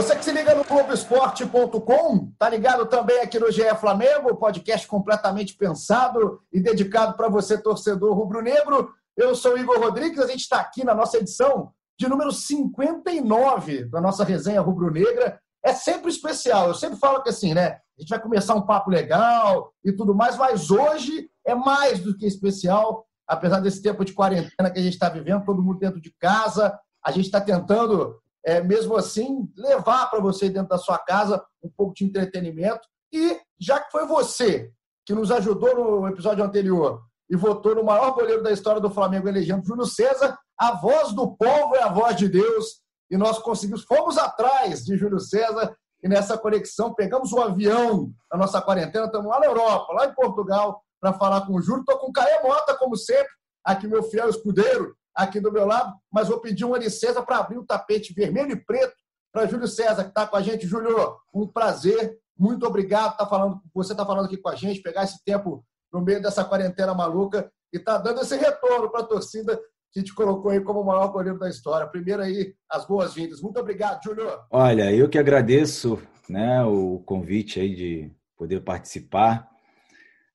[0.00, 5.54] Você que se liga no Globoesporte.com, tá ligado também aqui no GE Flamengo, podcast completamente
[5.54, 8.94] pensado e dedicado para você, torcedor rubro-negro.
[9.14, 14.00] Eu sou Igor Rodrigues, a gente está aqui na nossa edição de número 59 da
[14.00, 15.38] nossa resenha rubro-negra.
[15.62, 17.72] É sempre especial, eu sempre falo que assim, né?
[17.98, 22.16] A gente vai começar um papo legal e tudo mais, mas hoje é mais do
[22.16, 26.00] que especial, apesar desse tempo de quarentena que a gente está vivendo, todo mundo dentro
[26.00, 30.98] de casa, a gente está tentando é, mesmo assim, levar para você dentro da sua
[30.98, 32.80] casa um pouco de entretenimento.
[33.12, 34.70] E já que foi você
[35.04, 39.28] que nos ajudou no episódio anterior e votou no maior goleiro da história do Flamengo,
[39.28, 42.80] elegendo Júlio César, a voz do povo é a voz de Deus.
[43.10, 48.38] E nós conseguimos, fomos atrás de Júlio César e nessa conexão pegamos um avião na
[48.38, 51.80] nossa quarentena, estamos lá na Europa, lá em Portugal, para falar com o Júlio.
[51.80, 52.38] Estou com o Caê
[52.78, 53.28] como sempre,
[53.64, 57.58] aqui meu fiel escudeiro, aqui do meu lado, mas vou pedir uma licença para abrir
[57.58, 58.94] o tapete vermelho e preto
[59.32, 60.66] para Júlio César, que está com a gente.
[60.66, 65.04] Júlio, um prazer, muito obrigado tá falando, você está falando aqui com a gente, pegar
[65.04, 69.60] esse tempo no meio dessa quarentena maluca e está dando esse retorno para a torcida
[69.92, 71.86] que te colocou aí como o maior goleiro da história.
[71.86, 73.40] Primeiro aí, as boas-vindas.
[73.40, 74.26] Muito obrigado, Júlio.
[74.50, 79.48] Olha, eu que agradeço né, o convite aí de poder participar,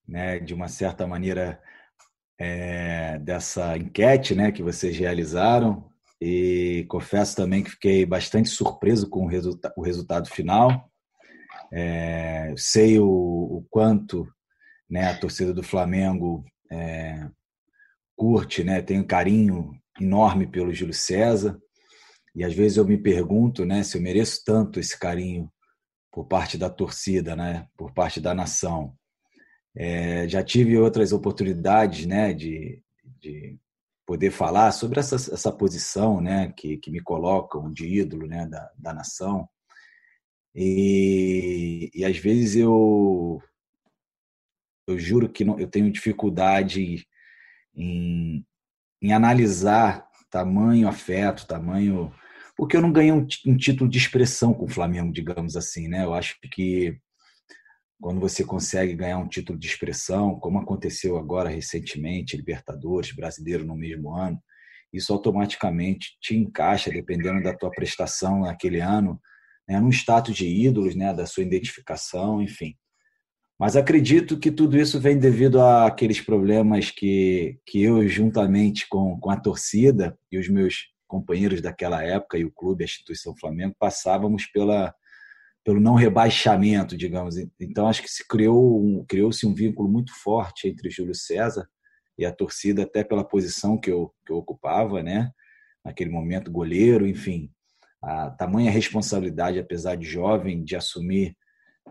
[0.08, 1.60] né, de uma certa maneira
[2.40, 5.90] é, dessa enquete né, que vocês realizaram
[6.22, 10.90] e confesso também que fiquei bastante surpreso com o, resulta o resultado final.
[11.72, 14.28] É, sei o, o, quanto
[14.90, 17.28] né, a torcida do Flamengo é,
[18.16, 21.60] curte, né, tem um carinho enorme pelo Júlio César
[22.36, 25.50] e às vezes eu me pergunto né, se eu mereço tanto esse carinho
[26.12, 28.94] por parte da torcida, né, por parte da nação.
[29.76, 32.82] É, já tive outras oportunidades né, de,
[33.20, 33.58] de
[34.06, 38.72] poder falar sobre essa, essa posição né, que, que me colocam de ídolo né, da,
[38.78, 39.48] da nação.
[40.54, 43.42] E, e às vezes eu,
[44.88, 47.06] eu juro que não, eu tenho dificuldade
[47.76, 48.46] em,
[49.02, 52.14] em analisar tamanho afeto, tamanho.
[52.56, 55.88] Porque eu não ganhei um, um título de expressão com o Flamengo, digamos assim.
[55.88, 56.04] Né?
[56.04, 56.98] Eu acho que
[58.00, 63.76] quando você consegue ganhar um título de expressão, como aconteceu agora recentemente, Libertadores, Brasileiro no
[63.76, 64.40] mesmo ano,
[64.94, 69.20] isso automaticamente te encaixa, dependendo da tua prestação naquele ano,
[69.68, 72.76] né, num status de ídolos, né, da sua identificação, enfim.
[73.58, 79.30] Mas acredito que tudo isso vem devido àqueles problemas que, que eu, juntamente com, com
[79.30, 84.46] a torcida e os meus companheiros daquela época, e o clube, a instituição Flamengo, passávamos
[84.48, 84.94] pela,
[85.66, 87.38] pelo não rebaixamento, digamos.
[87.60, 91.68] Então acho que se criou um, criou-se um vínculo muito forte entre Júlio César
[92.20, 95.32] e a torcida até pela posição que eu, que eu ocupava, né?
[95.84, 97.50] Naquele momento goleiro, enfim,
[98.02, 101.36] a tamanha responsabilidade, apesar de jovem, de assumir,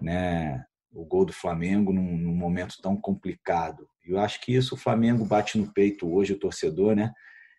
[0.00, 0.64] né?
[0.92, 3.88] O gol do Flamengo num, num momento tão complicado.
[4.06, 7.12] Eu acho que isso o Flamengo bate no peito hoje o torcedor, né?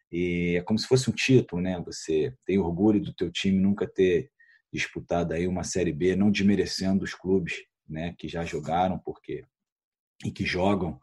[0.09, 1.77] E é como se fosse um título, né?
[1.85, 4.31] Você tem orgulho do teu time nunca ter
[4.75, 9.44] disputada aí uma Série B, não desmerecendo os clubes né, que já jogaram porque
[10.24, 11.00] e que jogam,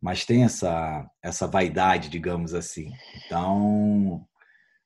[0.00, 2.90] mas tem essa, essa vaidade, digamos assim.
[3.24, 4.26] Então,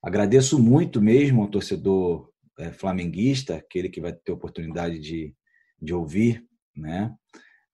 [0.03, 5.35] agradeço muito mesmo ao torcedor é, flamenguista, aquele que vai ter oportunidade de,
[5.81, 6.45] de ouvir,
[6.77, 7.15] né?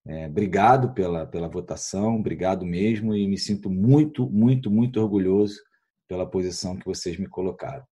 [0.06, 5.60] É, obrigado pela, pela votação, obrigado mesmo e me sinto muito, muito, muito orgulhoso
[6.08, 7.84] pela posição que vocês me colocaram.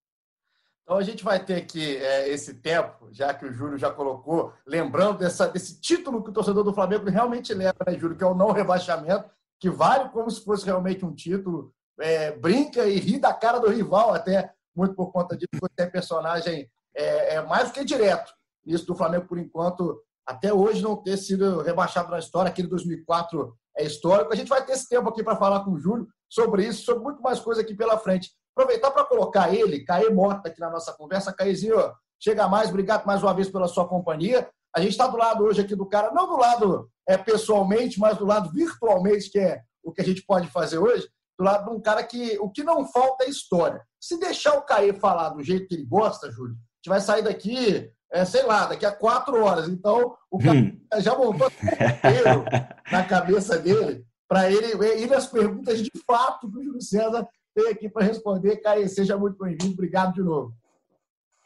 [0.88, 4.54] Então a gente vai ter aqui é, esse tempo, já que o Júlio já colocou,
[4.66, 8.26] lembrando dessa, desse título que o torcedor do Flamengo realmente leva, né, Júlio, que é
[8.26, 9.28] o não rebaixamento,
[9.60, 13.68] que vale como se fosse realmente um título, é, brinca e ri da cara do
[13.68, 18.32] rival, até muito por conta disso, você é personagem é, é, mais que direto.
[18.64, 23.54] Isso do Flamengo, por enquanto, até hoje não ter sido rebaixado na história, aquele 2004
[23.76, 24.32] é histórico.
[24.32, 27.02] A gente vai ter esse tempo aqui para falar com o Júlio sobre isso, sobre
[27.02, 28.30] muito mais coisa aqui pela frente.
[28.58, 31.32] Aproveitar para colocar ele, Caê Mota, aqui na nossa conversa.
[31.32, 31.76] Caezinho,
[32.18, 34.50] chega mais, obrigado mais uma vez pela sua companhia.
[34.74, 38.18] A gente está do lado hoje aqui do cara, não do lado é, pessoalmente, mas
[38.18, 41.08] do lado virtualmente, que é o que a gente pode fazer hoje,
[41.38, 43.80] do lado de um cara que o que não falta é história.
[44.00, 47.22] Se deixar o Caê falar do jeito que ele gosta, Júlio, a gente vai sair
[47.22, 49.68] daqui é, sei lá, daqui a quatro horas.
[49.68, 50.80] Então, o cara hum.
[50.98, 52.44] já montou inteiro
[52.90, 57.26] na cabeça dele para ele ir as perguntas de fato que o Júlio César
[57.66, 58.58] aqui para responder.
[58.58, 59.72] Caio, seja muito bem-vindo.
[59.72, 60.54] Obrigado de novo.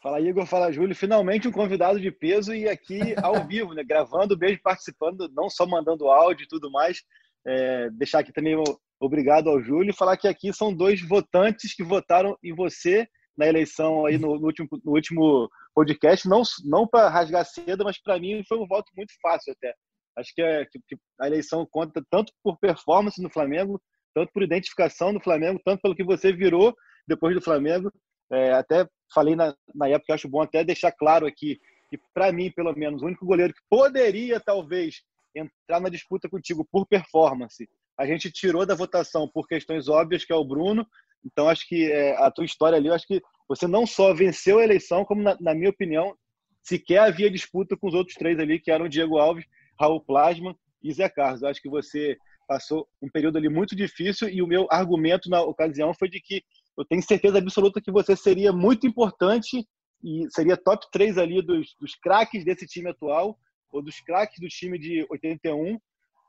[0.01, 0.95] Fala Igor, fala Júlio.
[0.95, 3.83] Finalmente um convidado de peso e aqui ao vivo, né?
[3.83, 7.01] Gravando, beijo, participando, não só mandando áudio e tudo mais.
[7.45, 8.63] É, deixar aqui também o
[8.99, 13.07] obrigado ao Júlio e falar que aqui são dois votantes que votaram em você
[13.37, 17.99] na eleição aí no, no último, no último podcast, não, não para rasgar cedo, mas
[18.01, 19.73] para mim foi um voto muito fácil até.
[20.17, 23.81] Acho que, é, que, que, a eleição conta tanto por performance no Flamengo,
[24.13, 26.75] tanto por identificação no Flamengo, tanto pelo que você virou
[27.07, 27.91] depois do Flamengo.
[28.31, 32.51] É, até falei na, na época, acho bom até deixar claro aqui que, para mim,
[32.51, 35.03] pelo menos, o único goleiro que poderia, talvez,
[35.35, 37.67] entrar na disputa contigo por performance,
[37.97, 40.85] a gente tirou da votação por questões óbvias, que é o Bruno.
[41.23, 44.59] Então, acho que é, a tua história ali, eu acho que você não só venceu
[44.59, 46.15] a eleição, como, na, na, minha opinião,
[46.63, 49.45] sequer havia disputa com os outros três ali, que eram Diego Alves,
[49.79, 51.41] Raul Plasma e Zé Carlos.
[51.41, 52.17] Eu acho que você
[52.47, 56.43] passou um período ali muito difícil e o meu argumento na ocasião foi de que
[56.77, 59.67] eu tenho certeza absoluta que você seria muito importante
[60.03, 63.37] e seria top 3 ali dos, dos craques desse time atual
[63.71, 65.79] ou dos craques do time de 81,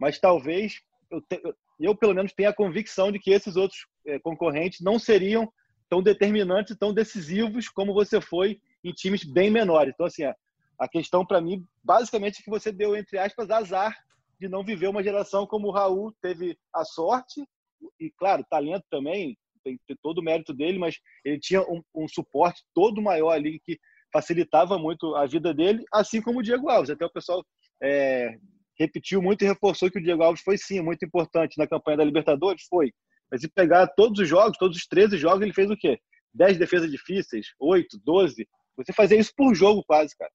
[0.01, 0.81] mas talvez
[1.11, 1.41] eu, te,
[1.81, 5.53] eu, pelo menos tenho a convicção de que esses outros é, concorrentes não seriam
[5.89, 9.93] tão determinantes, tão decisivos como você foi em times bem menores.
[9.95, 10.35] Então, assim, a,
[10.79, 13.95] a questão para mim, basicamente, é que você deu, entre aspas, azar
[14.39, 17.45] de não viver uma geração como o Raul teve a sorte,
[18.01, 22.63] e, claro, talento também, tem, todo o mérito dele, mas ele tinha um, um suporte
[22.75, 23.79] todo maior ali que
[24.13, 26.91] facilitava muito a vida dele, assim como o Diego Alves.
[26.91, 27.45] Até o pessoal
[27.83, 28.37] é,
[28.79, 32.05] repetiu muito e reforçou que o Diego Alves foi sim muito importante na campanha da
[32.05, 32.93] Libertadores, foi.
[33.31, 35.99] Mas se pegar todos os jogos, todos os 13 jogos, ele fez o quê?
[36.35, 38.47] 10 defesas difíceis, 8, 12.
[38.77, 40.31] Você fazia isso por jogo quase, cara.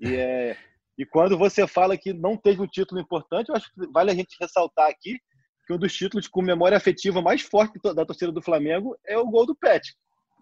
[0.00, 0.56] E, é,
[0.96, 4.14] e quando você fala que não teve um título importante, eu acho que vale a
[4.14, 5.18] gente ressaltar aqui
[5.66, 9.26] que um dos títulos com memória afetiva mais forte da torcida do Flamengo é o
[9.26, 9.94] gol do Pet,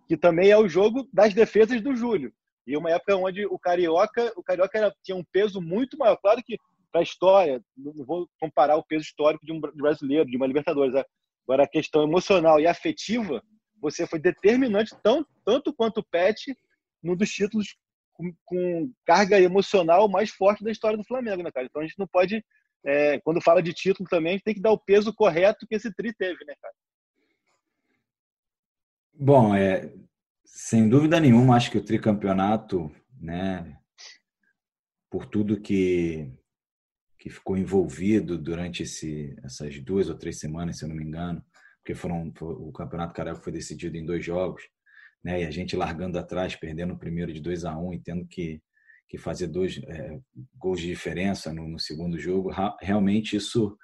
[0.06, 2.32] que também é o jogo das defesas do Júlio.
[2.66, 6.16] E uma época onde o Carioca, o Carioca era, tinha um peso muito maior.
[6.16, 6.58] Claro que
[6.92, 10.92] para a história, não vou comparar o peso histórico de um brasileiro, de uma Libertadores.
[10.92, 11.02] Né?
[11.44, 13.42] Agora, a questão emocional e afetiva,
[13.80, 16.54] você foi determinante tão, tanto quanto o Pet
[17.02, 17.76] num dos títulos
[18.12, 21.66] com, com, carga emocional mais forte da história do Flamengo, né, cara?
[21.66, 22.44] Então a gente não pode,
[22.84, 26.12] é, quando fala de título também, tem que dar o peso correto que esse tri
[26.12, 26.74] teve, né, cara?
[29.14, 29.92] Bom, é,
[30.44, 33.76] sem dúvida nenhuma, acho que o tricampeonato, né,
[35.10, 36.32] por tudo que
[37.22, 41.40] que ficou envolvido durante esse, essas duas ou três semanas, se eu não me engano,
[41.78, 44.64] porque foram o campeonato carioca foi decidido em dois jogos,
[45.24, 45.42] né?
[45.42, 48.26] E a gente largando atrás, perdendo o primeiro de 2 a 1 um, e tendo
[48.26, 48.60] que
[49.12, 50.18] que fazer dois é,
[50.56, 53.76] gols de diferença no, no, segundo jogo, realmente isso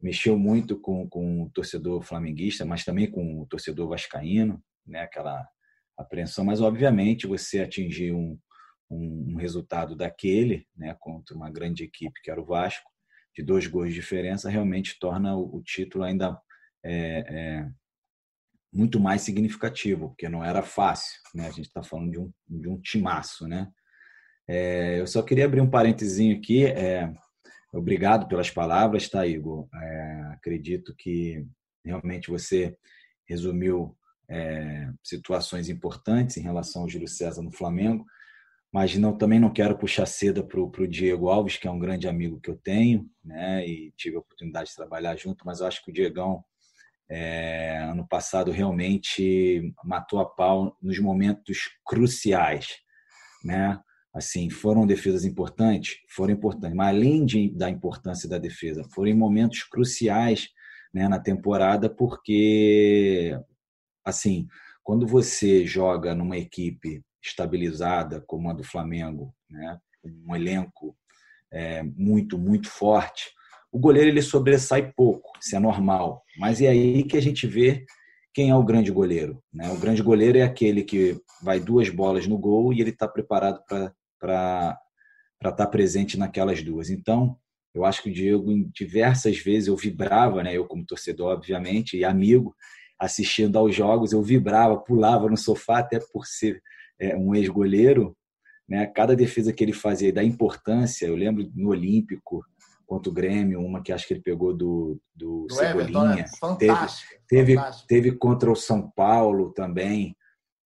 [0.00, 5.02] mexeu muito com, com o torcedor flamenguista, mas também com o torcedor vascaíno, né?
[5.02, 5.46] Aquela
[5.96, 8.36] apreensão, mas obviamente você atingir um,
[8.90, 10.96] um, um resultado daquele, né?
[10.98, 12.90] Contra uma grande equipe que era o Vasco,
[13.36, 16.36] de dois gols de diferença, realmente torna o, o título ainda
[16.84, 17.70] é, é,
[18.72, 21.46] muito mais significativo, porque não era fácil, né?
[21.46, 23.70] A gente está falando de um, de um timaço, né?
[24.48, 26.64] É, eu só queria abrir um parentezinho aqui.
[26.64, 27.12] É,
[27.72, 29.68] obrigado pelas palavras, tá, Igor?
[29.74, 31.44] É, acredito que
[31.84, 32.76] realmente você
[33.28, 33.96] resumiu
[34.28, 38.04] é, situações importantes em relação ao Júlio César no Flamengo,
[38.72, 42.08] mas não, também não quero puxar seda para o Diego Alves, que é um grande
[42.08, 43.66] amigo que eu tenho, né?
[43.66, 46.42] E tive a oportunidade de trabalhar junto, mas eu acho que o Diegão
[47.10, 52.66] é, ano passado realmente matou a pau nos momentos cruciais,
[53.44, 53.78] né?
[54.14, 59.62] Assim, foram defesas importantes, foram importantes, mas além de, da importância da defesa, foram momentos
[59.64, 60.48] cruciais,
[60.92, 63.34] né, na temporada, porque
[64.04, 64.46] assim,
[64.82, 70.94] quando você joga numa equipe estabilizada como a do Flamengo, né, um elenco
[71.50, 73.30] é, muito muito forte,
[73.72, 76.22] o goleiro ele sobressai pouco, isso é normal.
[76.38, 77.86] Mas é aí que a gente vê
[78.34, 79.42] quem é o grande goleiro.
[79.52, 79.70] Né?
[79.70, 83.62] O grande goleiro é aquele que vai duas bolas no gol e ele está preparado
[83.66, 84.78] para
[85.40, 86.90] estar tá presente naquelas duas.
[86.90, 87.36] Então,
[87.74, 90.54] eu acho que o Diego, em diversas vezes, eu vibrava, né?
[90.54, 92.54] eu como torcedor, obviamente, e amigo,
[92.98, 96.60] assistindo aos jogos, eu vibrava, pulava no sofá, até por ser
[97.00, 98.14] é, um ex-goleiro.
[98.68, 98.86] Né?
[98.86, 102.44] Cada defesa que ele fazia, da importância, eu lembro no Olímpico,
[102.92, 106.26] contra o Grêmio, uma que acho que ele pegou do, do, do Cebolinha.
[106.26, 106.56] Everton, né?
[106.58, 106.76] teve,
[107.26, 107.56] teve,
[107.88, 110.14] teve contra o São Paulo também.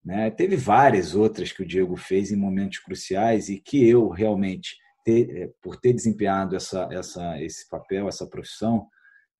[0.01, 0.31] Né?
[0.31, 5.37] Teve várias outras que o Diego fez em momentos cruciais e que eu realmente, ter,
[5.37, 8.87] é, por ter desempenhado essa, essa, esse papel, essa profissão,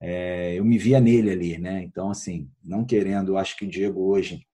[0.02, 1.58] é, eu me via nele ali.
[1.58, 1.84] Né?
[1.84, 4.46] Então, assim, não querendo, acho que o Diego hoje,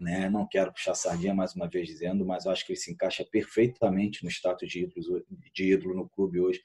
[0.00, 3.24] né, não quero puxar sardinha mais uma vez dizendo, mas acho que ele se encaixa
[3.30, 6.60] perfeitamente no status de ídolo, de ídolo no clube hoje.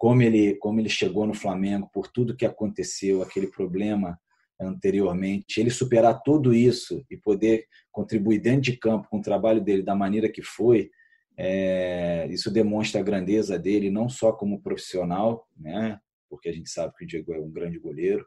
[0.00, 4.18] Como ele, como ele chegou no Flamengo, por tudo que aconteceu, aquele problema
[4.58, 9.82] anteriormente, ele superar tudo isso e poder contribuir dentro de campo com o trabalho dele
[9.82, 10.90] da maneira que foi,
[11.36, 16.00] é, isso demonstra a grandeza dele, não só como profissional, né?
[16.30, 18.24] porque a gente sabe que o Diego é um grande goleiro,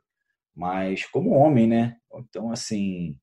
[0.56, 1.98] mas como homem, né?
[2.13, 3.18] Então, assim,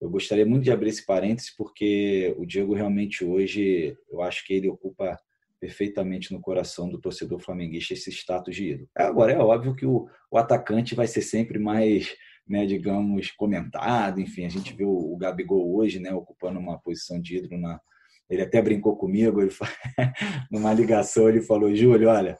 [0.00, 4.54] eu gostaria muito de abrir esse parênteses, porque o Diego realmente hoje, eu acho que
[4.54, 5.18] ele ocupa
[5.60, 8.88] perfeitamente no coração do torcedor flamenguista esse status de ídolo.
[8.94, 12.14] Agora, é óbvio que o, o atacante vai ser sempre mais
[12.48, 14.20] né, digamos, comentado.
[14.20, 17.80] Enfim, a gente viu o Gabigol hoje, né, ocupando uma posição de ídolo na.
[18.28, 19.50] Ele até brincou comigo, ele
[20.50, 22.36] numa ligação ele falou: Júlio, olha,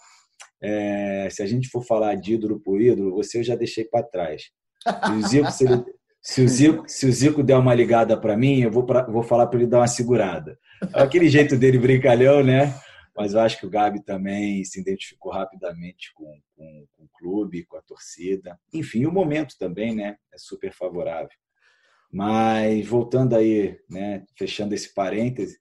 [0.63, 4.03] é, se a gente for falar de ídolo por ídolo, você eu já deixei para
[4.03, 4.51] trás.
[4.87, 5.85] E o Zico, se, ele,
[6.23, 9.23] se, o Zico, se o Zico der uma ligada para mim, eu vou, pra, vou
[9.23, 10.59] falar para ele dar uma segurada.
[10.93, 12.75] Aquele jeito dele brincalhão, né?
[13.19, 17.67] Mas eu acho que o Gabi também se identificou rapidamente com, com, com, o clube,
[17.67, 18.57] com a torcida.
[18.73, 21.37] Enfim, o momento também né, é super favorável.
[22.13, 25.59] Mas voltando aí, né, fechando esse parêntese,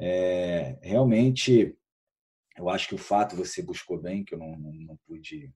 [0.00, 1.76] é, realmente
[2.56, 5.52] eu acho que o fato você buscou bem, que eu não, não, não pude,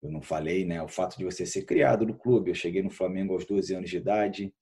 [0.00, 2.52] eu não falei, né, o fato de você ser criado no clube.
[2.52, 4.54] Eu cheguei no Flamengo aos 12 anos de idade,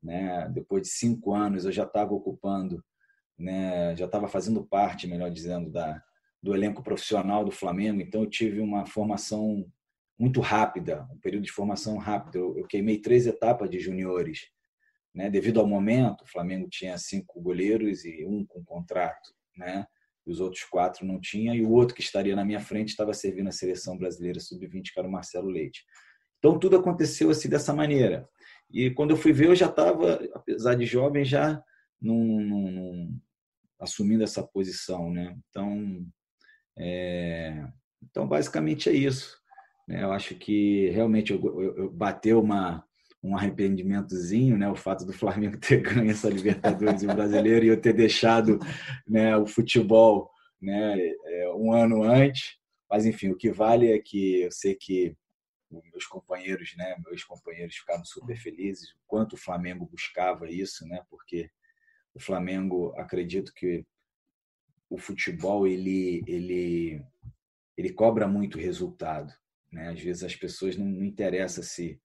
[0.00, 2.80] né, depois de cinco anos eu já estava ocupando
[3.38, 6.02] né, já estava fazendo parte, melhor dizendo, da,
[6.42, 9.64] do elenco profissional do Flamengo, então eu tive uma formação
[10.18, 12.36] muito rápida, um período de formação rápido.
[12.36, 14.48] Eu, eu queimei três etapas de juniores,
[15.14, 16.22] né, devido ao momento.
[16.22, 19.86] O Flamengo tinha cinco goleiros e um com contrato, né,
[20.26, 23.12] e os outros quatro não tinha, e o outro que estaria na minha frente estava
[23.12, 25.84] servindo a seleção brasileira sub-20, que era o Marcelo Leite.
[26.38, 28.28] Então tudo aconteceu assim dessa maneira.
[28.70, 31.62] E quando eu fui ver, eu já estava, apesar de jovem, já
[32.00, 33.20] num, num,
[33.84, 35.36] assumindo essa posição, né?
[35.48, 36.06] Então,
[36.78, 37.66] é,
[38.02, 39.38] então basicamente é isso.
[39.86, 40.02] Né?
[40.02, 42.84] Eu acho que realmente eu, eu, eu bateu uma
[43.24, 44.68] um arrependimentozinho, né?
[44.68, 48.58] O fato do Flamengo ter ganho essa Libertadores e o Brasileiro e eu ter deixado,
[49.08, 52.58] né, o futebol, né, é, um ano antes.
[52.90, 55.16] Mas enfim, o que vale é que eu sei que
[55.70, 61.02] meus companheiros, né, meus companheiros ficaram super felizes, o quanto o Flamengo buscava isso, né?
[61.08, 61.50] Porque
[62.14, 63.84] o Flamengo, acredito que
[64.88, 67.04] o futebol ele ele
[67.76, 69.32] ele cobra muito resultado,
[69.72, 69.88] né?
[69.88, 72.00] Às vezes as pessoas não, não interessa se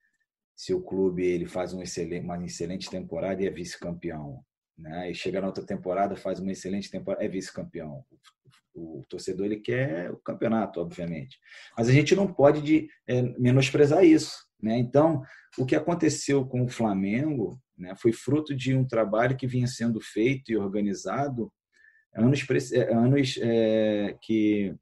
[0.55, 4.43] se o clube ele faz um excelente, uma excelente temporada e é vice-campeão,
[4.77, 5.09] né?
[5.11, 8.03] E chega na outra temporada faz uma excelente temporada é vice-campeão.
[8.73, 11.37] O, o, torcedor ele quer o campeonato, obviamente,
[11.77, 14.77] mas a gente não pode de, é, menosprezar isso, né?
[14.77, 15.21] Então
[15.57, 17.95] o que aconteceu com o Flamengo né?
[17.95, 21.51] Foi fruto de um trabalho que vinha sendo feito e organizado
[22.13, 24.75] anos, é, anos é, que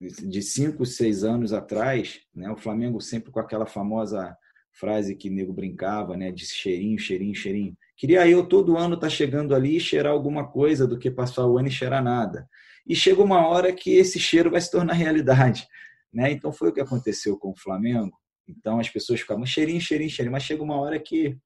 [0.00, 2.50] de cinco, seis anos atrás, né?
[2.50, 4.34] O Flamengo sempre com aquela famosa
[4.72, 6.30] frase que nego brincava, né?
[6.30, 7.76] De cheirinho, cheirinho, cheirinho.
[7.96, 11.44] Queria eu todo ano estar tá chegando ali e cheirar alguma coisa do que passar
[11.46, 12.48] o ano e cheirar nada.
[12.86, 15.66] E chega uma hora que esse cheiro vai se tornar realidade,
[16.12, 16.30] né?
[16.30, 18.19] Então foi o que aconteceu com o Flamengo.
[18.58, 21.36] Então as pessoas ficavam cheirinho, cheirinho, cheirinho, mas chega uma hora que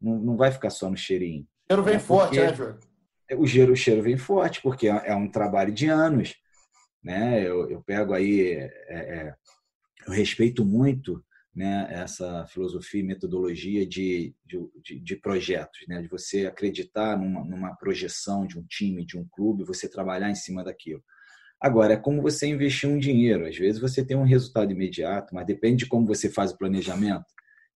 [0.00, 1.42] não, não vai ficar só no cheirinho.
[1.42, 2.78] O cheiro vem é forte, né, Júlio?
[3.34, 6.34] O cheiro, o cheiro vem forte, porque é, é um trabalho de anos.
[7.02, 7.46] Né?
[7.46, 9.34] Eu, eu pego aí, é, é,
[10.06, 16.44] eu respeito muito né, essa filosofia e metodologia de, de, de, projetos, né, de você
[16.44, 21.02] acreditar numa, numa projeção de um time, de um clube, você trabalhar em cima daquilo.
[21.60, 23.46] Agora, é como você investir um dinheiro.
[23.46, 27.24] Às vezes você tem um resultado imediato, mas depende de como você faz o planejamento.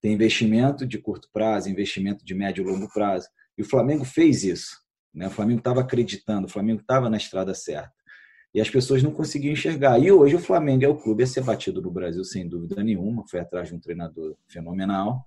[0.00, 3.28] Tem investimento de curto prazo, investimento de médio e longo prazo.
[3.56, 4.78] E o Flamengo fez isso.
[5.14, 5.26] Né?
[5.26, 7.92] O Flamengo estava acreditando, o Flamengo estava na estrada certa.
[8.54, 9.98] E as pessoas não conseguiam enxergar.
[9.98, 13.24] E hoje o Flamengo é o clube a ser batido no Brasil, sem dúvida nenhuma.
[13.28, 15.24] Foi atrás de um treinador fenomenal.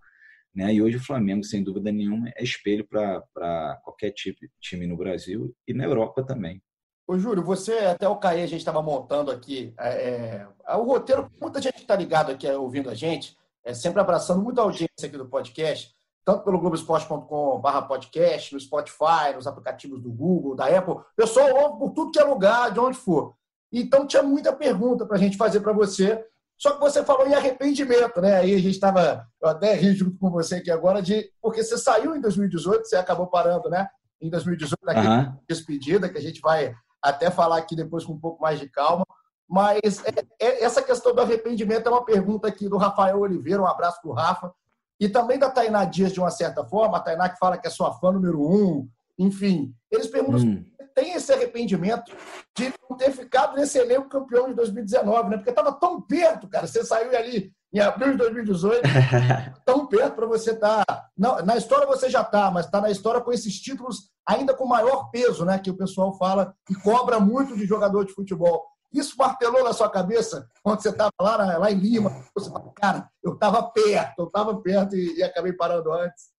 [0.53, 0.75] Né?
[0.75, 5.55] E hoje o Flamengo, sem dúvida nenhuma, é espelho para qualquer tipo, time no Brasil
[5.67, 6.61] e na Europa também.
[7.05, 11.29] Ô, Júlio, você, até o Caê, a gente estava montando aqui é, é, o roteiro,
[11.39, 15.27] muita gente está ligado aqui ouvindo a gente, é, sempre abraçando muita audiência aqui do
[15.27, 15.93] podcast,
[16.23, 20.95] tanto pelo Globoesporte.com.br podcast, no Spotify, nos aplicativos do Google, da Apple.
[21.15, 23.35] Pessoal ouve por tudo que é lugar, de onde for.
[23.69, 26.25] Então, tinha muita pergunta para a gente fazer para você
[26.57, 28.35] Só que você falou em arrependimento, né?
[28.35, 31.77] Aí a gente estava, eu até ri junto com você aqui agora, de porque você
[31.77, 33.89] saiu em 2018, você acabou parando, né?
[34.21, 35.37] Em 2018, daquele uhum.
[35.49, 39.05] despedida, que a gente vai até falar aqui depois com um pouco mais de calma.
[39.47, 43.67] Mas é, é, essa questão do arrependimento é uma pergunta aqui do Rafael Oliveira, um
[43.67, 44.53] abraço para o Rafa,
[44.99, 47.69] e também da Tainá Dias, de uma certa forma, a Tainá que fala que é
[47.69, 48.87] sua fã número um,
[49.19, 49.75] enfim.
[49.91, 50.63] Eles perguntam hum.
[50.63, 52.15] se tem esse arrependimento
[52.57, 55.37] de não ter ficado nesse elenco campeão de 2019, né?
[55.37, 56.65] Porque estava tão perto, cara.
[56.65, 58.81] Você saiu ali em abril de 2018,
[59.65, 60.85] tão perto para você estar.
[60.85, 61.09] Tá...
[61.17, 65.09] na história você já está, mas está na história com esses títulos ainda com maior
[65.09, 65.57] peso, né?
[65.57, 68.63] Que o pessoal fala e cobra muito de jogador de futebol.
[68.93, 72.11] Isso martelou na sua cabeça quando você estava lá, lá em Lima?
[72.35, 76.31] Você fala, cara, eu estava perto, eu estava perto e, e, acabei parando antes.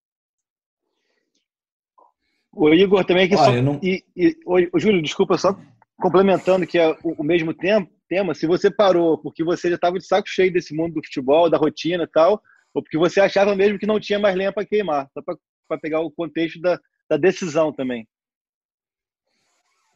[2.52, 3.62] O Igor também que Olha, só...
[3.62, 3.80] não...
[3.82, 5.56] e, e, o Júlio, desculpa, só
[5.96, 9.98] complementando que é o, o mesmo tempo, tema, se você parou porque você já estava
[9.98, 12.42] de saco cheio desse mundo do futebol, da rotina e tal,
[12.72, 16.00] ou porque você achava mesmo que não tinha mais lenha para queimar, só para pegar
[16.00, 18.06] o contexto da, da decisão também.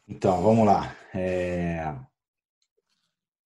[0.07, 0.95] Então, vamos lá.
[1.13, 1.95] É...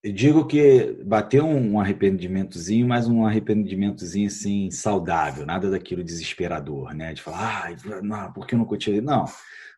[0.02, 7.14] Eu digo que bateu um arrependimentozinho, mas um arrependimentozinho assim saudável, nada daquilo desesperador, né?
[7.14, 9.00] De falar, ah, não, por que eu não continuei?
[9.00, 9.26] Não,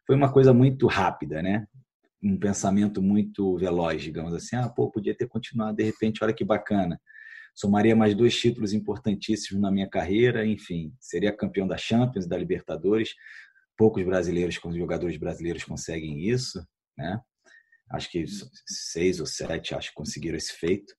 [0.05, 1.67] foi uma coisa muito rápida, né?
[2.25, 4.55] Um pensamento muito veloz, digamos assim.
[4.55, 6.99] Ah, pô, podia ter continuado, de repente, olha que bacana.
[7.53, 13.13] Somaria mais dois títulos importantíssimos na minha carreira, enfim, seria campeão da Champions, da Libertadores.
[13.77, 16.65] Poucos brasileiros, jogadores brasileiros conseguem isso,
[16.97, 17.21] né?
[17.91, 18.25] Acho que
[18.65, 20.95] seis ou sete, acho que conseguiram esse feito.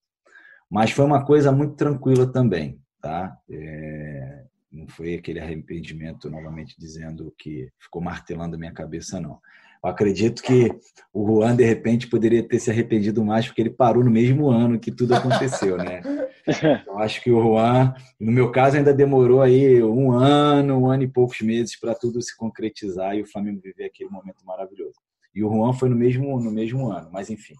[0.71, 3.37] Mas foi uma coisa muito tranquila também, tá?
[3.51, 9.41] É, não foi aquele arrependimento, novamente dizendo que ficou martelando a minha cabeça, não.
[9.87, 10.69] Eu acredito que
[11.13, 14.81] o Juan, de repente, poderia ter se arrependido mais, porque ele parou no mesmo ano
[14.81, 16.03] que tudo aconteceu, né?
[16.85, 21.05] Eu acho que o Juan, no meu caso, ainda demorou aí um ano, um ano
[21.05, 24.97] e poucos meses para tudo se concretizar e o Flamengo viver aquele momento maravilhoso.
[25.33, 27.55] E o Juan foi no mesmo, no mesmo ano, mas enfim.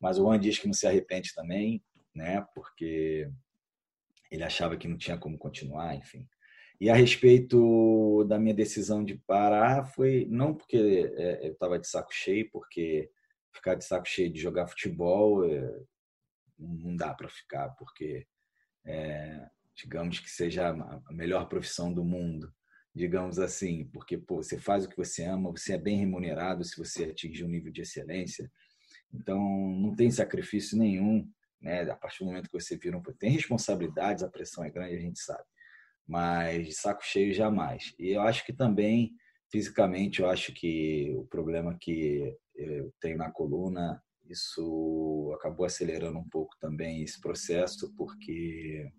[0.00, 1.82] Mas o Juan diz que não se arrepende também,
[2.14, 2.42] né?
[2.54, 3.28] Porque
[4.30, 6.26] ele achava que não tinha como continuar, enfim.
[6.82, 11.86] E a respeito da minha decisão de parar, foi não porque é, eu estava de
[11.86, 13.08] saco cheio, porque
[13.54, 15.80] ficar de saco cheio de jogar futebol é,
[16.58, 18.26] não dá para ficar, porque
[18.84, 22.52] é, digamos que seja a melhor profissão do mundo
[22.92, 26.76] digamos assim, porque pô, você faz o que você ama, você é bem remunerado se
[26.76, 28.50] você atingir um nível de excelência.
[29.14, 31.30] Então, não tem sacrifício nenhum,
[31.60, 31.90] né?
[31.90, 33.02] A partir do momento que você vira um...
[33.02, 35.44] Tem responsabilidades, a pressão é grande, a gente sabe.
[36.06, 37.94] Mas de saco cheio, jamais.
[37.98, 39.12] E eu acho que também,
[39.50, 46.28] fisicamente, eu acho que o problema que eu tenho na coluna, isso acabou acelerando um
[46.28, 48.90] pouco também esse processo, porque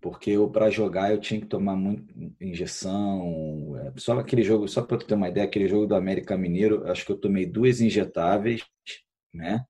[0.00, 3.74] porque eu para jogar eu tinha que tomar muito injeção.
[3.78, 7.06] É, só aquele jogo, só para ter uma ideia, aquele jogo do América Mineiro, acho
[7.06, 8.62] que eu tomei duas injetáveis,
[9.32, 9.64] né?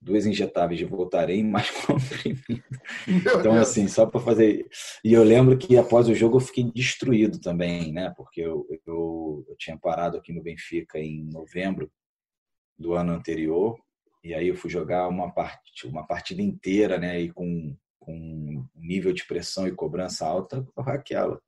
[0.00, 2.64] Duas injetáveis de Voltarem mais comprimido.
[3.06, 4.66] Então assim, só para fazer.
[5.04, 8.12] E eu lembro que após o jogo eu fiquei destruído também, né?
[8.16, 11.90] Porque eu, eu, eu tinha parado aqui no Benfica em novembro
[12.78, 13.78] do ano anterior
[14.24, 17.20] e aí eu fui jogar uma parte, uma partida inteira, né?
[17.20, 21.40] E com com nível de pressão e cobrança alta aquela.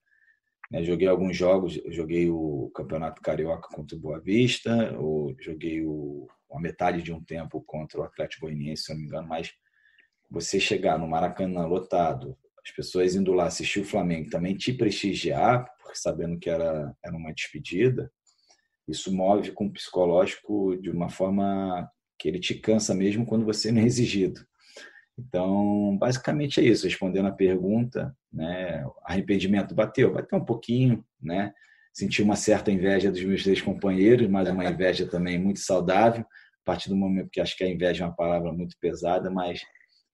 [0.72, 0.82] Né?
[0.82, 6.58] Joguei alguns jogos, joguei o Campeonato Carioca contra o Boa Vista, ou joguei o, a
[6.58, 9.52] metade de um tempo contra o Atlético Goianiense, se não me engano, mas
[10.30, 15.66] você chegar no Maracanã lotado, as pessoas indo lá assistir o Flamengo também te prestigiar,
[15.78, 18.10] porque sabendo que era, era uma despedida,
[18.88, 23.70] isso move com o psicológico de uma forma que ele te cansa mesmo quando você
[23.70, 24.40] não é exigido.
[25.18, 28.84] Então, basicamente é isso, respondendo a pergunta, né?
[29.04, 31.52] Arrependimento bateu, bateu um pouquinho, né?
[31.92, 36.64] Senti uma certa inveja dos meus três companheiros, mas uma inveja também muito saudável, a
[36.64, 39.60] partir do momento que acho que a inveja é uma palavra muito pesada, mas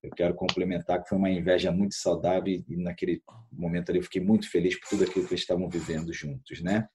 [0.03, 4.23] eu quero complementar que foi uma inveja muito saudável e naquele momento ali eu fiquei
[4.23, 6.89] muito feliz por tudo aquilo que eles estavam vivendo juntos, né?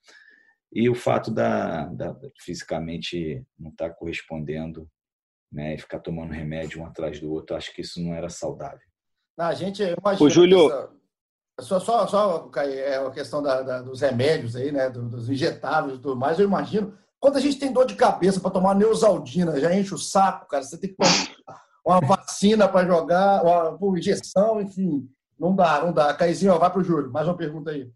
[0.72, 4.90] E o fato da, da fisicamente não estar tá correspondendo
[5.54, 8.80] né, e ficar tomando remédio um atrás do outro, acho que isso não era saudável.
[9.38, 10.26] A gente imagina.
[10.26, 10.70] O Júlio.
[11.62, 16.02] Só, só, só é a questão da, da, dos remédios aí, né, dos injetáveis e
[16.02, 16.98] tudo mais, eu imagino.
[17.20, 20.64] Quando a gente tem dor de cabeça para tomar neusaldina, já enche o saco, cara.
[20.64, 25.08] Você tem que tomar uma vacina para jogar, uma, uma injeção, enfim.
[25.40, 26.14] Não dá, não dá.
[26.14, 27.12] Caizinho, vai para o Júlio.
[27.12, 27.90] Mais uma pergunta aí.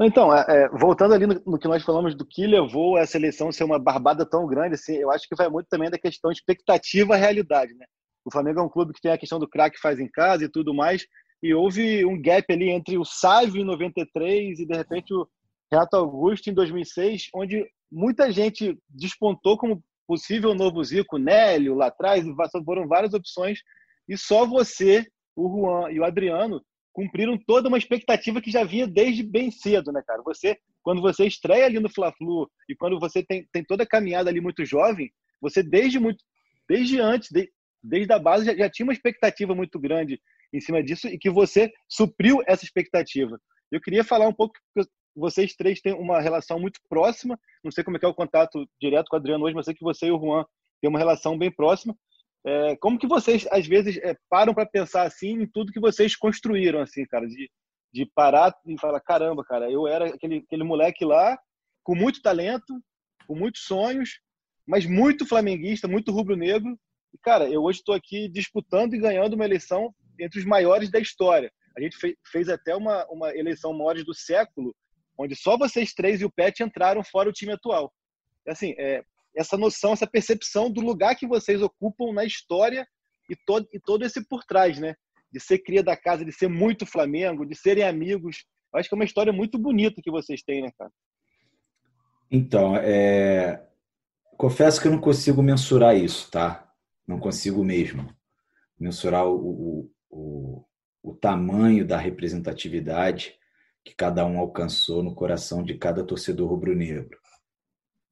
[0.00, 3.48] Então, é, é, voltando ali no, no, que nós falamos do que levou essa eleição
[3.48, 6.30] a ser uma barbada tão grande, assim, eu acho que vai muito também da questão
[6.30, 7.84] de expectativa-realidade, né?
[8.24, 10.48] O Flamengo é um clube que tem a questão do craque faz em casa e
[10.48, 11.04] tudo mais,
[11.42, 15.26] e houve um gap ali entre o Sávio em 93 e, de repente, o
[15.70, 22.24] Renato Augusto em 2006, onde muita gente despontou como possível novo Zico, Nélio lá atrás,
[22.64, 23.58] foram várias opções,
[24.08, 28.86] e só você, o Juan e o Adriano cumpriram toda uma expectativa que já vinha
[28.86, 30.22] desde bem cedo, né, cara?
[30.22, 34.30] Você, quando você estreia ali no Fla-Flu e quando você tem, tem toda a caminhada
[34.30, 36.24] ali muito jovem, você desde muito,
[36.68, 37.50] desde antes, de,
[37.82, 40.20] desde a base já, já tinha uma expectativa muito grande
[40.52, 43.38] em cima disso e que você supriu essa expectativa.
[43.70, 44.82] Eu queria falar um pouco que
[45.14, 47.38] vocês três têm uma relação muito próxima.
[47.62, 49.84] Não sei como é, é o contato direto com o Adriano hoje, mas sei que
[49.84, 50.44] você e o Juan
[50.80, 51.94] têm uma relação bem próxima.
[52.48, 56.16] É, como que vocês, às vezes, é, param para pensar assim em tudo que vocês
[56.16, 57.50] construíram, assim, cara, de,
[57.92, 61.38] de parar e falar, caramba, cara, eu era aquele, aquele moleque lá
[61.84, 62.82] com muito talento,
[63.26, 64.20] com muitos sonhos,
[64.66, 66.74] mas muito flamenguista, muito rubro-negro.
[67.12, 70.98] E, cara, eu hoje estou aqui disputando e ganhando uma eleição entre os maiores da
[70.98, 71.52] história.
[71.76, 74.74] A gente fez, fez até uma, uma eleição maiores do século,
[75.18, 77.92] onde só vocês três e o Pet entraram fora o time atual.
[78.46, 79.04] Assim, é,
[79.38, 82.86] essa noção, essa percepção do lugar que vocês ocupam na história
[83.30, 84.94] e todo, e todo esse por trás, né?
[85.32, 88.44] De ser cria da casa, de ser muito Flamengo, de serem amigos.
[88.72, 90.90] Eu acho que é uma história muito bonita que vocês têm, né, cara?
[92.30, 93.64] Então, é...
[94.36, 96.70] confesso que eu não consigo mensurar isso, tá?
[97.06, 98.12] Não consigo mesmo
[98.78, 100.64] mensurar o, o, o,
[101.02, 103.34] o tamanho da representatividade
[103.84, 107.18] que cada um alcançou no coração de cada torcedor rubro-negro.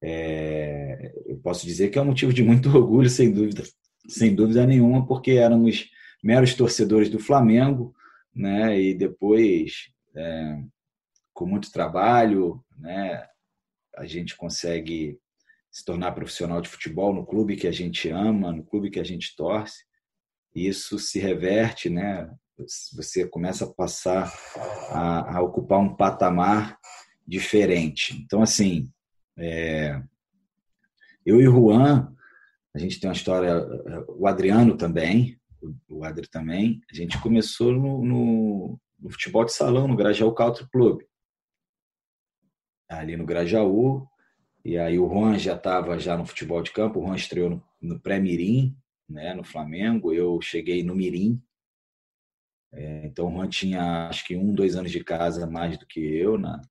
[0.01, 3.63] É, eu posso dizer que é um motivo de muito orgulho, sem dúvida,
[4.07, 5.89] sem dúvida nenhuma, porque éramos
[6.23, 7.93] meros torcedores do Flamengo,
[8.33, 8.79] né?
[8.79, 10.59] E depois, é,
[11.33, 13.25] com muito trabalho, né?
[13.95, 15.19] A gente consegue
[15.71, 19.03] se tornar profissional de futebol no clube que a gente ama, no clube que a
[19.03, 19.83] gente torce.
[20.55, 22.29] E isso se reverte, né?
[22.95, 24.33] Você começa a passar
[24.89, 26.77] a, a ocupar um patamar
[27.27, 28.19] diferente.
[28.23, 28.89] Então, assim,
[29.37, 30.01] é,
[31.25, 32.13] eu e o Juan,
[32.73, 33.65] a gente tem uma história,
[34.07, 35.39] o Adriano também,
[35.89, 40.67] o Adri também, a gente começou no, no, no futebol de salão, no Grajaú Country
[40.69, 41.01] Club.
[42.89, 44.07] Ali no Grajaú,
[44.63, 47.63] e aí o Juan já estava já no futebol de campo, o Juan estreou no,
[47.81, 48.75] no pré-mirim,
[49.09, 51.41] né, no Flamengo, eu cheguei no mirim,
[52.73, 55.99] é, então o Juan tinha acho que um, dois anos de casa mais do que
[55.99, 56.61] eu na,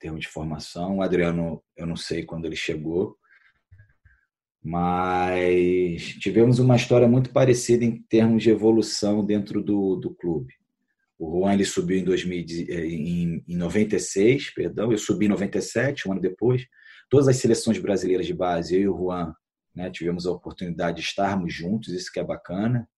[0.00, 0.96] termos de formação.
[0.96, 3.16] O Adriano, eu não sei quando ele chegou,
[4.62, 10.52] mas tivemos uma história muito parecida em termos de evolução dentro do, do clube.
[11.18, 16.08] O Juan ele subiu em, 2000, eh, em, em 96, perdão, eu subi em 97,
[16.08, 16.66] um ano depois.
[17.10, 19.34] Todas as seleções brasileiras de base, eu e o Juan,
[19.74, 22.88] né, tivemos a oportunidade de estarmos juntos, isso que é bacana.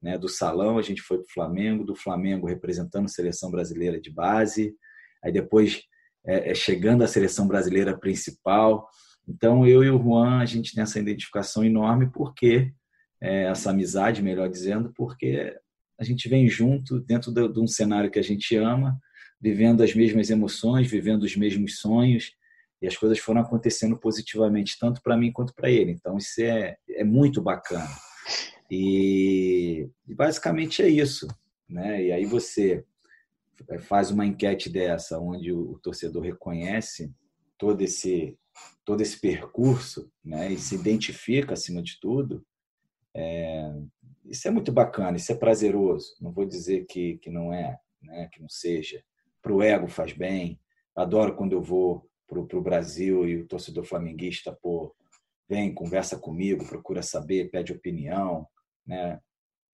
[0.00, 4.00] Né, do salão a gente foi para o Flamengo, do Flamengo representando a seleção brasileira
[4.00, 4.74] de base.
[5.22, 5.82] Aí depois
[6.26, 8.88] é, é, chegando à seleção brasileira principal.
[9.26, 12.72] Então, eu e o Juan, a gente tem essa identificação enorme porque,
[13.20, 15.54] é, essa amizade, melhor dizendo, porque
[15.98, 18.98] a gente vem junto dentro de, de um cenário que a gente ama,
[19.40, 22.32] vivendo as mesmas emoções, vivendo os mesmos sonhos,
[22.80, 25.90] e as coisas foram acontecendo positivamente, tanto para mim quanto para ele.
[25.90, 27.88] Então, isso é, é muito bacana.
[28.70, 31.26] E, e basicamente é isso.
[31.68, 32.04] Né?
[32.04, 32.84] E aí você
[33.80, 37.12] faz uma enquete dessa, onde o torcedor reconhece
[37.56, 38.36] todo esse
[38.84, 42.44] todo esse percurso, né, e se identifica acima de tudo,
[43.14, 43.72] é,
[44.24, 46.14] isso é muito bacana, isso é prazeroso.
[46.20, 49.02] Não vou dizer que, que não é, né, que não seja.
[49.42, 50.60] Para o ego faz bem.
[50.94, 54.94] Adoro quando eu vou para o Brasil e o torcedor flamenguista pô,
[55.48, 58.46] vem, conversa comigo, procura saber, pede opinião,
[58.86, 59.20] né?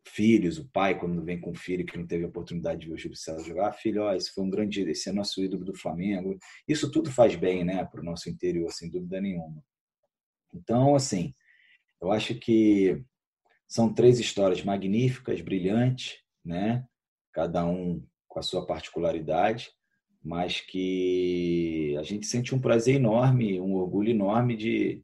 [0.07, 2.95] Filhos, o pai, quando vem com o filho que não teve a oportunidade de ver
[2.95, 5.75] o Júlio César jogar, filho, ó, esse foi um grande, esse é nosso ídolo do
[5.75, 6.39] Flamengo.
[6.69, 9.63] Isso tudo faz bem, né, para o nosso interior, sem dúvida nenhuma.
[10.53, 11.35] Então, assim,
[12.01, 13.03] eu acho que
[13.67, 16.85] são três histórias magníficas, brilhantes, né,
[17.33, 19.71] cada um com a sua particularidade,
[20.23, 25.03] mas que a gente sente um prazer enorme, um orgulho enorme de,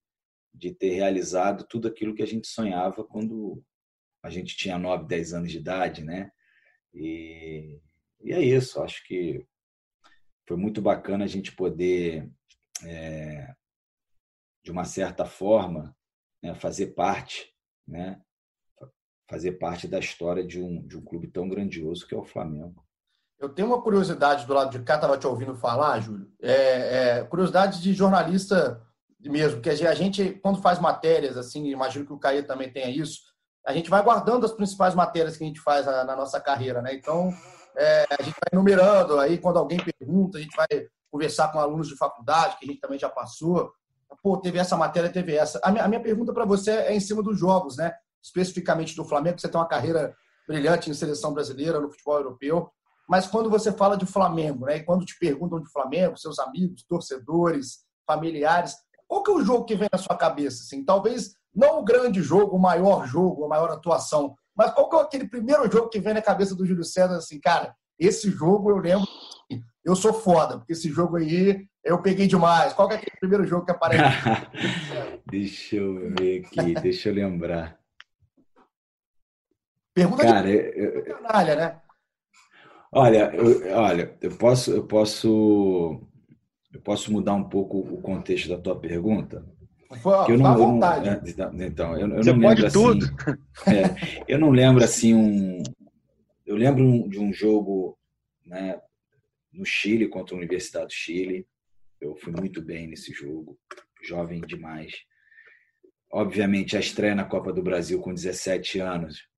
[0.55, 3.63] de ter realizado tudo aquilo que a gente sonhava quando
[4.23, 6.31] a gente tinha 9, 10 anos de idade, né?
[6.93, 7.81] E,
[8.21, 9.47] e é isso, acho que
[10.47, 12.29] foi muito bacana a gente poder,
[12.85, 13.55] é,
[14.65, 15.97] de uma certa forma,
[16.43, 17.55] né, fazer parte,
[17.87, 18.21] né?
[19.29, 22.85] Fazer parte da história de um, de um clube tão grandioso que é o Flamengo.
[23.39, 26.31] Eu tenho uma curiosidade do lado de cá, estava te ouvindo falar, Júlio.
[26.43, 28.85] É, é, curiosidade de jornalista
[29.19, 33.21] mesmo, que a gente, quando faz matérias, assim, imagino que o Caio também tenha isso,
[33.67, 36.95] a gente vai guardando as principais matérias que a gente faz na, nossa carreira, né?
[36.95, 37.33] Então,
[37.77, 40.67] é, a gente vai enumerando, aí quando alguém pergunta, a gente vai
[41.11, 43.73] conversar com alunos de faculdade, que a gente também já passou.
[44.23, 45.61] Pô, teve essa matéria, teve essa.
[45.63, 47.93] A minha, a minha pergunta para você é em cima dos jogos, né?
[48.23, 50.15] Especificamente do Flamengo, você tem uma carreira
[50.47, 52.71] brilhante em seleção brasileira, no futebol europeu.
[53.09, 54.79] Mas quando você fala de Flamengo, né?
[54.79, 58.75] E quando te perguntam de Flamengo, seus amigos, torcedores, familiares,
[59.07, 60.63] qual que é o jogo que vem na sua cabeça?
[60.63, 60.85] Assim?
[60.85, 65.01] Talvez não o grande jogo, o maior jogo, a maior atuação, mas qual que é
[65.01, 68.79] aquele primeiro jogo que vem na cabeça do Júlio César assim, cara, esse jogo eu
[68.79, 69.07] lembro,
[69.85, 72.73] eu sou foda, porque esse jogo aí eu peguei demais.
[72.73, 74.03] Qual que é aquele primeiro jogo que aparece?
[75.27, 77.79] deixa eu ver aqui, deixa eu lembrar.
[79.95, 81.81] Pergunta cara, de eu, canalha, né?
[82.93, 86.01] Olha, eu, olha, eu posso, eu posso
[86.73, 89.45] eu posso mudar um pouco o contexto da tua pergunta?
[90.25, 93.05] Que eu não, eu não, então, eu, eu Você não pode lembro tudo.
[93.05, 93.77] assim.
[93.77, 95.63] É, eu não lembro assim um.
[96.47, 97.99] Eu lembro de um jogo,
[98.47, 98.81] né,
[99.53, 101.47] no Chile contra a Universidade do Chile.
[102.01, 103.59] Eu fui muito bem nesse jogo,
[104.03, 104.93] jovem demais.
[106.13, 109.29] Obviamente a estreia na Copa do Brasil com 17 anos,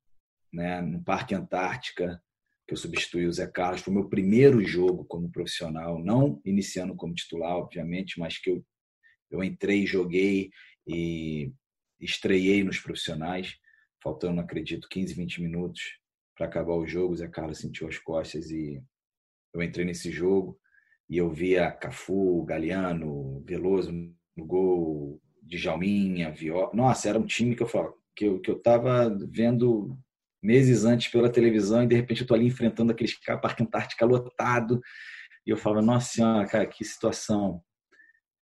[0.52, 2.22] né, no Parque Antártica,
[2.66, 3.80] que eu substituí o Zé Carlos.
[3.80, 8.64] Foi o meu primeiro jogo como profissional, não iniciando como titular, obviamente, mas que eu,
[9.32, 10.50] eu entrei, joguei
[10.86, 11.52] e
[12.00, 13.56] estreiei nos profissionais,
[14.02, 15.98] faltando, acredito, 15, 20 minutos
[16.36, 17.16] para acabar o jogo.
[17.16, 18.82] Zé Carlos sentiu as costas e
[19.54, 20.58] eu entrei nesse jogo
[21.08, 26.70] e eu via Cafu, Galeano, Veloso no gol, Djalminha, Viola.
[26.74, 29.98] Nossa, era um time que eu falava, que eu, que eu tava vendo
[30.42, 34.80] meses antes pela televisão e de repente eu tô ali enfrentando aqueles parque Antártica lotado
[35.46, 37.62] e eu falava, nossa senhora, cara, que situação.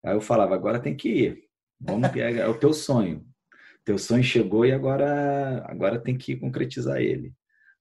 [0.05, 1.45] Aí eu falava, agora tem que ir,
[1.81, 3.25] vamos pegar, é o teu sonho.
[3.85, 7.33] Teu sonho chegou e agora, agora tem que concretizar ele.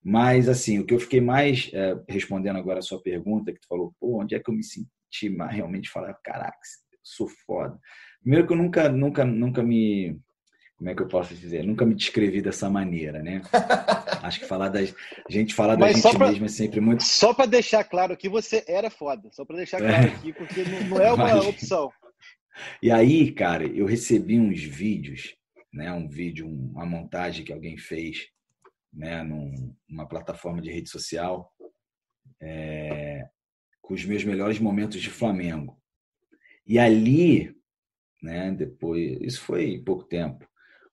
[0.04, 3.68] Mas, assim, o que eu fiquei mais é, respondendo agora a sua pergunta, que tu
[3.68, 6.58] falou, pô, onde é que eu me senti mais realmente falar, caraca,
[7.04, 7.78] sou foda.
[8.22, 10.20] Primeiro que eu nunca, nunca, nunca me
[10.78, 11.64] como é que eu posso dizer?
[11.64, 13.42] Nunca me descrevi dessa maneira, né?
[14.22, 14.80] Acho que falar da
[15.28, 17.04] gente falar da gente pra, mesmo é sempre muito.
[17.04, 20.10] Só para deixar claro que você era foda, só para deixar claro é.
[20.10, 21.48] aqui, porque não, é uma Mas...
[21.48, 21.92] opção.
[22.82, 25.36] E aí, cara, eu recebi uns vídeos,
[25.74, 25.92] né?
[25.92, 28.28] Um vídeo, uma montagem que alguém fez,
[28.94, 29.24] né?
[29.24, 31.52] Num, numa plataforma de rede social,
[32.42, 33.28] é,
[33.82, 35.78] com os meus melhores momentos de Flamengo.
[36.66, 37.56] E ali,
[38.22, 38.52] né?
[38.52, 40.48] Depois, isso foi pouco tempo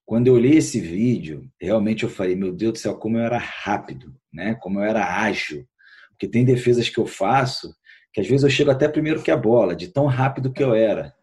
[0.05, 3.39] quando eu olhei esse vídeo, realmente eu falei, meu Deus do céu, como eu era
[3.39, 4.53] rápido, né?
[4.55, 5.67] Como eu era ágil.
[6.11, 7.75] Porque tem defesas que eu faço
[8.13, 10.73] que às vezes eu chego até primeiro que a bola, de tão rápido que eu
[10.73, 11.13] era.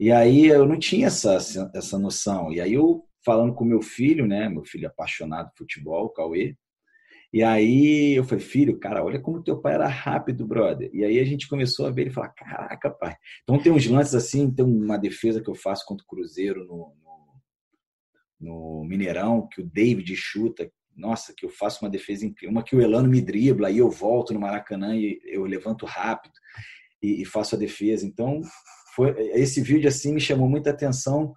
[0.00, 1.36] E aí eu não tinha essa,
[1.74, 2.50] essa noção.
[2.50, 4.48] E aí eu, falando com meu filho, né?
[4.48, 6.56] Meu filho apaixonado por futebol, Cauê.
[7.30, 10.90] E aí eu falei, filho, cara, olha como teu pai era rápido, brother.
[10.94, 13.14] E aí a gente começou a ver ele falar, caraca, pai.
[13.42, 16.94] Então tem uns lances assim, tem uma defesa que eu faço contra o Cruzeiro no,
[18.40, 22.74] no Mineirão, que o David chuta, nossa, que eu faço uma defesa incrível, uma que
[22.74, 26.32] o Elano me dribla, aí eu volto no Maracanã e eu levanto rápido
[27.02, 28.06] e, e faço a defesa.
[28.06, 28.40] Então,
[29.00, 31.34] foi esse vídeo assim me chamou muita atenção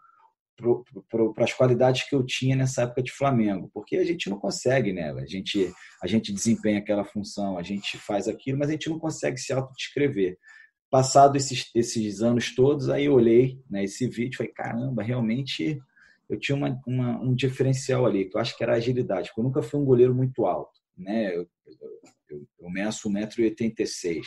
[1.09, 4.91] para as qualidades que eu tinha nessa época de Flamengo, porque a gente não consegue,
[4.91, 5.11] né?
[5.11, 5.71] A gente
[6.01, 9.53] a gente desempenha aquela função, a gente faz aquilo, mas a gente não consegue se
[9.53, 10.37] autodescrever.
[10.91, 15.79] Passado esses, esses anos todos, aí eu olhei né, esse vídeo e falei, caramba, realmente
[16.29, 19.45] eu tinha uma, uma, um diferencial ali, que eu acho que era agilidade, porque eu
[19.45, 21.35] nunca fui um goleiro muito alto, né?
[21.35, 21.47] Eu,
[22.29, 24.21] eu, eu meço 1,86m.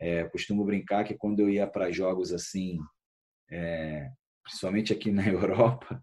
[0.00, 2.78] É, costumo brincar que quando eu ia para jogos assim,
[3.50, 4.08] é,
[4.42, 6.02] principalmente aqui na Europa,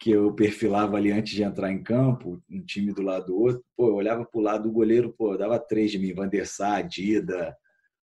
[0.00, 3.64] que eu perfilava ali antes de entrar em campo, um time do lado do outro,
[3.76, 6.46] pô, eu olhava para o lado do goleiro, pô, dava três de mim, Van der
[6.46, 7.56] Sar, Dida,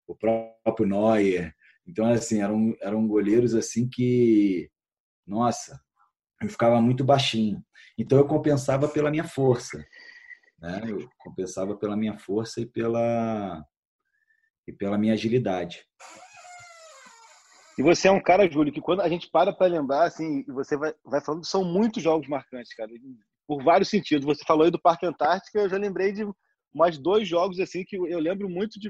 [0.07, 1.53] o próprio Neuer.
[1.87, 4.69] Então, assim, eram, eram goleiros assim que,
[5.25, 5.79] nossa,
[6.41, 7.63] eu ficava muito baixinho.
[7.97, 9.85] Então eu compensava pela minha força,
[10.59, 10.81] né?
[10.87, 13.63] Eu compensava pela minha força e pela
[14.67, 15.85] e pela minha agilidade.
[17.77, 20.77] E você é um cara, Júlio, que quando a gente para para lembrar, assim, você
[20.77, 22.89] vai, vai falando, são muitos jogos marcantes, cara,
[23.45, 24.25] por vários sentidos.
[24.25, 26.25] Você falou aí do Parque Antártica, eu já lembrei de
[26.73, 28.89] mais dois jogos, assim, que eu lembro muito de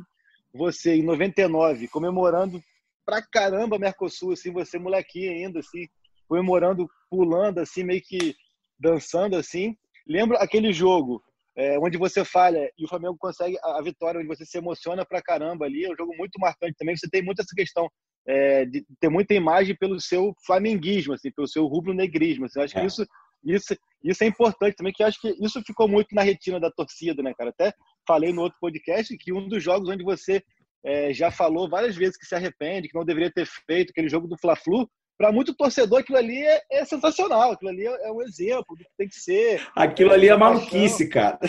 [0.53, 2.61] você em 99, comemorando
[3.03, 5.87] pra caramba Mercosul, assim, você molequinho ainda, assim,
[6.27, 8.35] comemorando, pulando assim, meio que
[8.79, 9.75] dançando assim.
[10.07, 11.23] Lembro aquele jogo
[11.57, 15.05] é, onde você falha e o Flamengo consegue a, a, vitória, onde você se emociona
[15.05, 15.85] pra caramba ali.
[15.85, 16.95] É um jogo muito marcante também.
[16.95, 17.87] Você tem muito essa questão
[18.27, 22.45] é, de ter muita imagem pelo seu flamenguismo, assim, pelo seu rubro-negrismo.
[22.45, 22.59] Assim.
[22.59, 22.81] Eu acho é.
[22.81, 23.05] que isso,
[23.43, 27.23] isso, isso é importante também, que acho que isso ficou muito na retina da torcida,
[27.23, 27.51] né, cara?
[27.51, 27.73] Até
[28.05, 30.43] falei no outro podcast que um dos jogos onde você
[30.83, 34.27] é, já falou várias vezes que se arrepende, que não deveria ter feito aquele jogo
[34.27, 34.87] do Fla-Flu,
[35.17, 37.51] para muito torcedor, aquilo ali é, é, sensacional.
[37.51, 39.65] Aquilo ali é, é, um exemplo do que tem que ser.
[39.75, 41.39] Aquilo ali é maluquice, cara.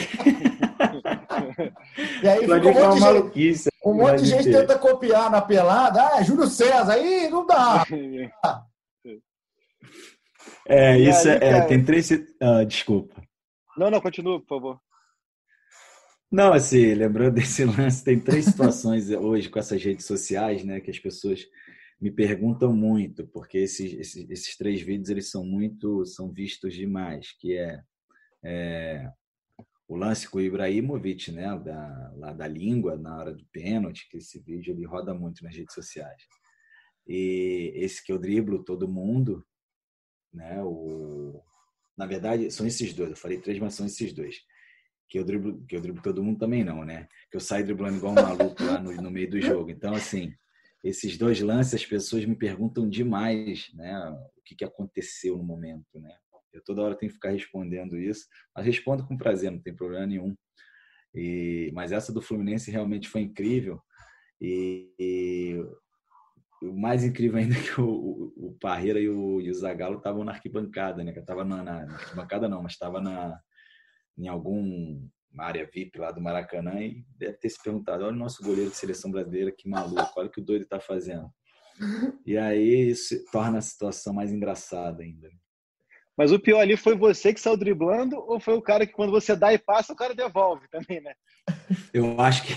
[2.22, 5.42] e aí aquilo fica um monte, maluquice, gente, um monte de gente tenta copiar na
[5.42, 6.02] pelada.
[6.02, 7.84] Ah, é Júlio César, aí não dá.
[10.68, 12.10] é, isso aí, é, tem três.
[12.40, 13.20] Ah, desculpa.
[13.76, 14.80] Não, não, continua, por favor.
[16.30, 20.90] Não, assim, lembrando desse lance, tem três situações hoje com essas redes sociais, né, que
[20.90, 21.46] as pessoas
[22.00, 27.32] me perguntam muito, porque esses, esses, esses, três vídeos eles são muito são vistos demais,
[27.38, 27.82] que é,
[28.44, 29.10] é
[29.88, 34.18] o lance com o Ibrahimovic, né, da, lá da língua na hora do pênalti, que
[34.18, 36.22] esse vídeo ele roda muito nas redes sociais.
[37.06, 39.46] E esse que eu driblo todo mundo,
[40.32, 41.42] né, o
[41.96, 44.36] na verdade são esses dois, eu falei três, mas são esses dois.
[45.08, 47.08] Que eu driblo, que eu driblo todo mundo também não, né?
[47.30, 49.70] Que eu saio driblando igual um maluco lá no, no meio do jogo.
[49.70, 50.34] Então, assim,
[50.88, 53.98] esses dois lances, as pessoas me perguntam demais, né,
[54.36, 56.16] o que, que aconteceu no momento, né?
[56.52, 60.06] Eu toda hora tenho que ficar respondendo isso, mas respondo com prazer, não tem problema
[60.06, 60.34] nenhum.
[61.14, 63.78] E, mas essa do Fluminense realmente foi incrível.
[64.40, 65.62] E, e
[66.62, 69.98] o mais incrível ainda é que o, o, o Parreira e o, e o Zagallo
[69.98, 71.12] estavam na arquibancada, né?
[71.14, 73.38] Estava na, na, na arquibancada não, mas estava na
[74.18, 78.18] em algum uma área VIP lá do Maracanã e deve ter se perguntado: olha o
[78.18, 81.30] nosso goleiro de seleção brasileira, que maluco, olha o que o doido está fazendo.
[82.24, 85.28] E aí isso torna a situação mais engraçada ainda.
[86.16, 89.10] Mas o pior ali foi você que saiu driblando ou foi o cara que quando
[89.10, 91.12] você dá e passa, o cara devolve também, né?
[91.92, 92.54] Eu acho que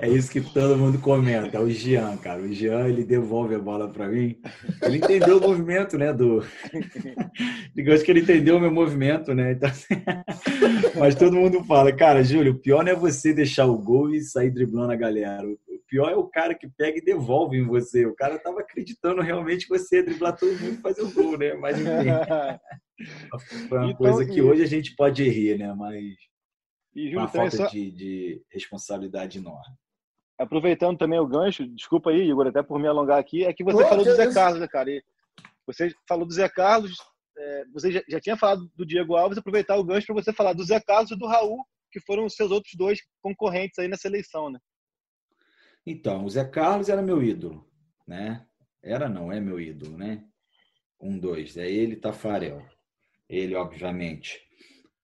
[0.00, 2.42] é isso que todo mundo comenta, é o Jean, cara.
[2.42, 4.36] O Jean, ele devolve a bola para mim.
[4.82, 6.44] Ele entendeu o movimento, né, do
[7.74, 9.52] Digamos que ele entendeu o meu movimento, né?
[9.52, 9.70] Então...
[10.98, 14.20] Mas todo mundo fala, cara, Júlio, o pior não é você deixar o gol e
[14.20, 15.46] sair driblando a galera.
[15.46, 18.04] O pior é o cara que pega e devolve em você.
[18.04, 21.38] O cara tava acreditando realmente que você ia driblar todo mundo e fazer o gol,
[21.38, 21.54] né?
[21.54, 21.88] Mas enfim.
[23.68, 25.74] Foi uma então, coisa que hoje a gente pode rir, né?
[25.74, 26.04] Mas
[26.94, 27.66] e, Júlio, uma falta só...
[27.66, 29.76] de, de responsabilidade enorme.
[30.38, 33.86] Aproveitando também o gancho, desculpa aí, Igor, até por me alongar aqui, é que você
[33.88, 34.90] falou do Zé Carlos, né, cara?
[34.90, 35.02] E
[35.66, 36.96] você falou do Zé Carlos,
[37.36, 40.52] é, você já, já, tinha falado do Diego Alves, aproveitar o gancho para você falar
[40.52, 43.96] do Zé Carlos e do Raul, que foram os seus outros dois concorrentes aí na
[43.96, 44.58] seleção, né?
[45.86, 47.68] Então, o Zé Carlos era meu ídolo,
[48.06, 48.46] né?
[48.82, 50.24] Era não, é meu ídolo, né?
[51.00, 51.56] Um, dois.
[51.56, 52.64] É ele, Tafarel.
[53.28, 54.40] Ele, obviamente,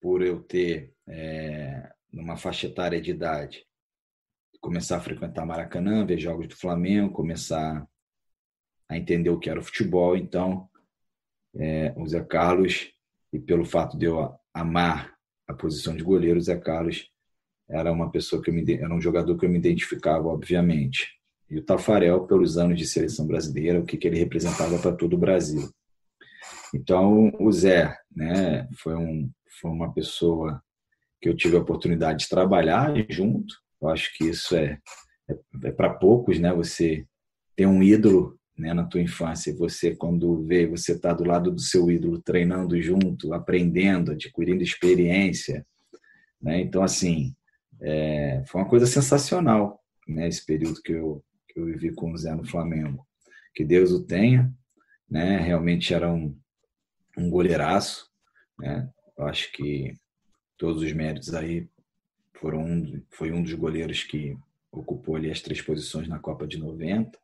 [0.01, 3.67] por eu ter é, numa faixa etária de idade,
[4.61, 7.87] começar a frequentar Maracanã, ver jogos do Flamengo, começar
[8.89, 10.17] a entender o que era o futebol.
[10.17, 10.69] Então,
[11.55, 12.93] é, o Zé Carlos,
[13.33, 15.15] e pelo fato de eu amar
[15.47, 17.11] a posição de goleiro, o Zé Carlos
[17.69, 21.19] era uma pessoa que eu me, era um jogador que eu me identificava, obviamente.
[21.51, 25.15] E o Tafarel, pelos anos de seleção brasileira, o que, que ele representava para todo
[25.15, 25.69] o Brasil.
[26.75, 30.63] Então, o Zé né, foi, um, foi uma pessoa
[31.21, 33.55] que eu tive a oportunidade de trabalhar junto.
[33.81, 34.79] Eu acho que isso é,
[35.29, 36.53] é, é para poucos, né?
[36.53, 37.07] Você
[37.57, 39.55] ter um ídolo né, na tua infância.
[39.57, 45.65] Você, quando vê, você está do lado do seu ídolo, treinando junto, aprendendo, adquirindo experiência.
[46.43, 46.61] Né?
[46.61, 47.35] Então, assim,
[47.81, 52.17] é, foi uma coisa sensacional né, esse período que eu, que eu vivi com o
[52.17, 53.07] Zé no Flamengo.
[53.55, 54.53] Que Deus o tenha.
[55.09, 55.39] Né?
[55.39, 56.37] Realmente era um,
[57.17, 58.09] um goleiraço.
[58.59, 58.89] Né?
[59.19, 59.97] Eu acho que
[60.57, 61.69] todos os méritos aí
[62.35, 64.39] foram um, foi um dos goleiros que
[64.71, 67.19] ocupou ali as três posições na Copa de 90.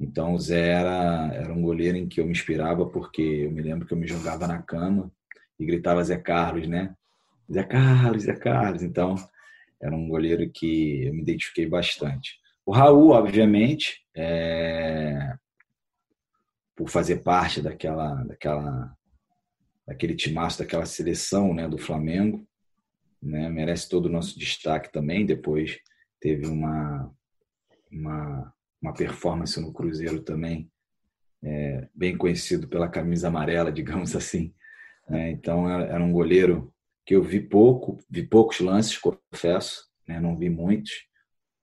[0.00, 3.60] Então o Zé era, era um goleiro em que eu me inspirava porque eu me
[3.60, 5.12] lembro que eu me jogava na cama
[5.58, 6.96] e gritava Zé Carlos, né?
[7.52, 8.82] Zé Carlos, Zé Carlos.
[8.82, 9.16] Então
[9.78, 12.40] era um goleiro que eu me identifiquei bastante.
[12.64, 15.34] O Raul, obviamente, é...
[16.74, 18.96] por fazer parte daquela, daquela
[19.86, 22.46] daquele timaço, daquela seleção né, do Flamengo.
[23.22, 25.26] Né, merece todo o nosso destaque também.
[25.26, 25.78] Depois
[26.20, 27.12] teve uma,
[27.90, 30.70] uma, uma performance no Cruzeiro também,
[31.42, 34.54] é, bem conhecido pela camisa amarela, digamos assim.
[35.08, 35.30] Né?
[35.30, 36.72] Então, era um goleiro
[37.04, 40.20] que eu vi pouco, vi poucos lances, confesso, né?
[40.20, 40.92] não vi muitos,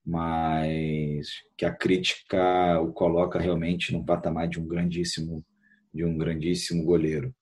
[0.06, 1.28] mas
[1.58, 5.46] que a crítica o coloca realmente num patamar de um grandíssimo
[5.94, 7.34] de um grandíssimo goleiro.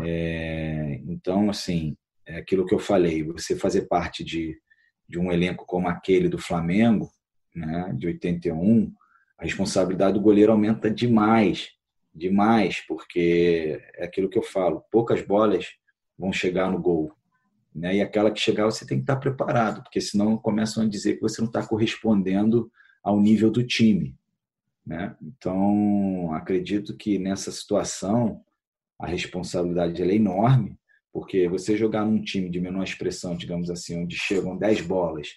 [0.00, 1.96] É, então, assim,
[2.26, 4.56] é aquilo que eu falei, você fazer parte de,
[5.08, 7.10] de um elenco como aquele do Flamengo,
[7.54, 8.92] né, de 81,
[9.38, 11.70] a responsabilidade do goleiro aumenta demais,
[12.14, 15.66] demais, porque é aquilo que eu falo, poucas bolas
[16.18, 17.12] vão chegar no gol.
[17.74, 17.96] Né?
[17.96, 21.22] E aquela que chegar você tem que estar preparado, porque senão começam a dizer que
[21.22, 22.70] você não está correspondendo
[23.02, 24.16] ao nível do time.
[24.84, 25.14] Né?
[25.22, 28.42] Então, acredito que nessa situação
[28.98, 30.78] a responsabilidade é enorme,
[31.12, 35.28] porque você jogar num time de menor expressão, digamos assim, onde chegam 10 bolas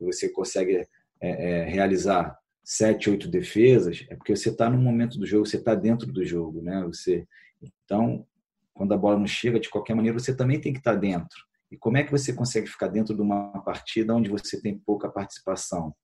[0.00, 0.86] e você consegue é,
[1.20, 5.74] é, realizar sete, oito defesas, é porque você está no momento do jogo, você está
[5.74, 6.82] dentro do jogo, né?
[6.86, 7.26] Você,
[7.62, 8.26] então,
[8.72, 11.38] quando a bola não chega, de qualquer maneira, você também tem que estar tá dentro.
[11.70, 15.08] E como é que você consegue ficar dentro de uma partida onde você tem pouca
[15.08, 15.94] participação,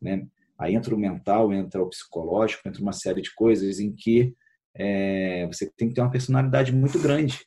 [0.00, 0.26] né?
[0.58, 4.34] Aí entra o mental, entra o psicológico, entra uma série de coisas em que
[4.78, 7.44] é, você tem que ter uma personalidade muito grande,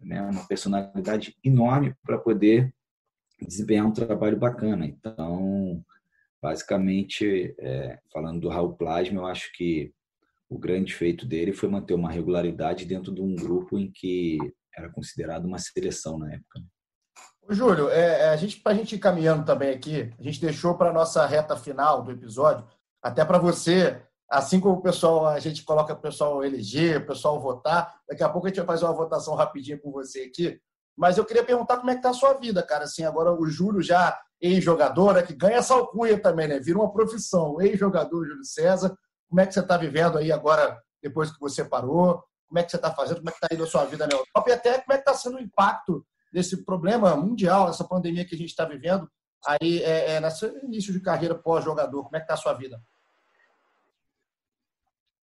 [0.00, 0.22] né?
[0.22, 2.72] Uma personalidade enorme para poder
[3.40, 4.86] desempenhar um trabalho bacana.
[4.86, 5.84] Então,
[6.42, 9.92] Basicamente, é, falando do Raul Plasma, eu acho que
[10.48, 14.38] o grande feito dele foi manter uma regularidade dentro de um grupo em que
[14.74, 16.60] era considerado uma seleção na época.
[17.50, 20.78] Júlio, é, é a gente, para a gente ir caminhando também aqui, a gente deixou
[20.78, 22.66] para nossa reta final do episódio,
[23.02, 24.00] até para você,
[24.30, 28.28] assim como o pessoal, a gente coloca o pessoal eleger, o pessoal votar, daqui a
[28.28, 30.60] pouco a gente vai fazer uma votação rapidinho com você aqui,
[30.96, 32.84] mas eu queria perguntar como é que está a sua vida, cara.
[32.84, 36.58] Assim, agora o Júlio já ex-jogador, é que ganha essa alcunha também, né?
[36.58, 37.60] Vira uma profissão.
[37.60, 38.94] Ex-jogador Júlio César.
[39.28, 42.22] Como é que você está vivendo aí agora, depois que você parou?
[42.48, 43.18] Como é que você está fazendo?
[43.18, 44.44] Como é que está indo a sua vida na Europa?
[44.46, 48.34] E até como é que está sendo o impacto desse problema mundial, essa pandemia que
[48.34, 49.08] a gente está vivendo
[49.46, 52.04] aí é, é, nesse início de carreira pós-jogador?
[52.04, 52.78] Como é que está a sua vida?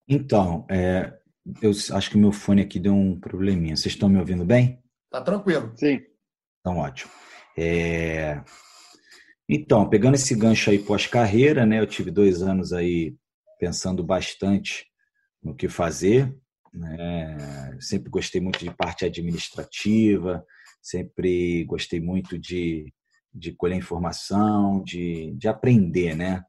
[0.08, 1.14] Então, é,
[1.62, 3.76] eu acho que o meu fone aqui deu um probleminha.
[3.76, 4.82] Vocês estão me ouvindo bem?
[5.10, 5.72] Tá tranquilo.
[5.76, 6.00] Sim.
[6.60, 7.12] Então, ótimo.
[7.58, 8.42] É...
[9.50, 11.80] Então, pegando esse gancho aí pós-carreira, né?
[11.80, 13.16] Eu tive dois anos aí
[13.60, 14.86] pensando bastante
[15.42, 16.36] no que fazer.
[16.74, 17.78] Né?
[17.80, 20.46] Sempre gostei muito de parte administrativa,
[20.82, 22.94] sempre gostei muito de,
[23.34, 26.44] de colher informação, de, de aprender, né?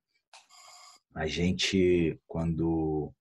[1.14, 3.12] A gente, quando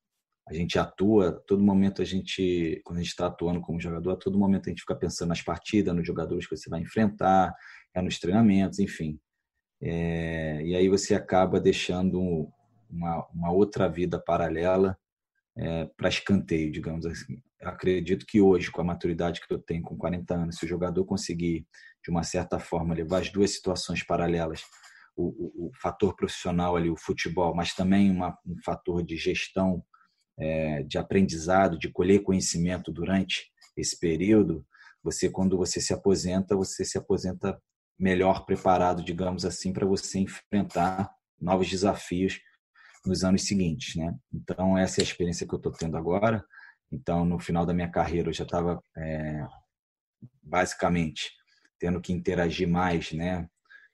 [0.47, 4.15] a gente atua, todo momento a gente, quando a gente está atuando como jogador, a
[4.15, 7.53] todo momento a gente fica pensando nas partidas, nos jogadores que você vai enfrentar,
[7.93, 9.19] é nos treinamentos, enfim.
[9.81, 12.49] É, e aí você acaba deixando
[12.89, 14.97] uma, uma outra vida paralela
[15.57, 17.41] é, para escanteio, digamos assim.
[17.59, 20.67] Eu acredito que hoje, com a maturidade que eu tenho, com 40 anos, se o
[20.67, 21.67] jogador conseguir,
[22.03, 24.61] de uma certa forma, levar as duas situações paralelas,
[25.15, 29.83] o, o, o fator profissional ali, o futebol, mas também uma, um fator de gestão
[30.37, 34.65] é, de aprendizado, de colher conhecimento durante esse período,
[35.03, 37.59] você quando você se aposenta, você se aposenta
[37.97, 42.39] melhor preparado, digamos assim, para você enfrentar novos desafios
[43.05, 44.13] nos anos seguintes, né?
[44.33, 46.43] Então essa é a experiência que eu estou tendo agora.
[46.91, 49.45] Então no final da minha carreira eu já estava é,
[50.43, 51.31] basicamente
[51.79, 53.47] tendo que interagir mais, né,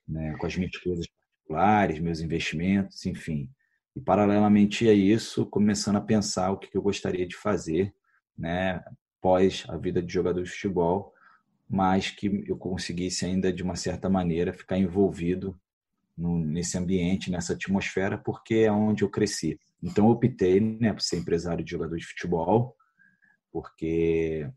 [0.07, 3.49] né, com as minhas coisas particulares, meus investimentos, enfim.
[3.95, 7.93] E, paralelamente a isso, começando a pensar o que eu gostaria de fazer,
[8.37, 8.83] né,
[9.21, 11.13] pós a vida de jogador de futebol,
[11.69, 15.59] mas que eu conseguisse ainda, de uma certa maneira, ficar envolvido
[16.17, 19.59] no, nesse ambiente, nessa atmosfera, porque é onde eu cresci.
[19.81, 22.75] Então, eu optei né, por ser empresário de jogador de futebol,
[23.51, 24.49] porque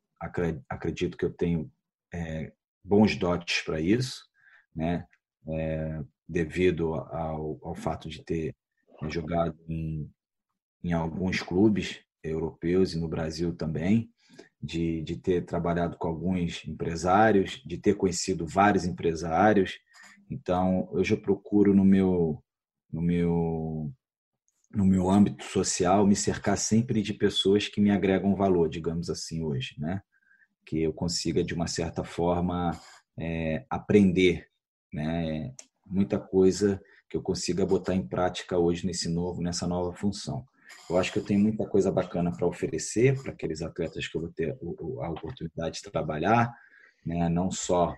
[0.68, 1.70] acredito que eu tenho
[2.12, 4.24] é, bons dotes para isso,
[4.74, 5.06] né?
[5.48, 8.54] É, devido ao, ao fato de ter
[9.08, 10.10] Jogado em,
[10.82, 14.10] em alguns clubes europeus e no Brasil também,
[14.60, 19.78] de, de ter trabalhado com alguns empresários, de ter conhecido vários empresários.
[20.30, 22.42] Então, hoje eu procuro no meu,
[22.92, 23.92] no meu,
[24.72, 29.42] no meu âmbito social me cercar sempre de pessoas que me agregam valor, digamos assim,
[29.42, 30.00] hoje, né?
[30.64, 32.72] Que eu consiga, de uma certa forma,
[33.18, 34.48] é, aprender
[34.92, 35.54] né?
[35.86, 40.44] muita coisa que eu consiga botar em prática hoje nesse novo, nessa nova função.
[40.90, 44.22] Eu acho que eu tenho muita coisa bacana para oferecer para aqueles atletas que eu
[44.22, 46.52] vou ter a oportunidade de trabalhar,
[47.04, 47.28] né?
[47.28, 47.94] não só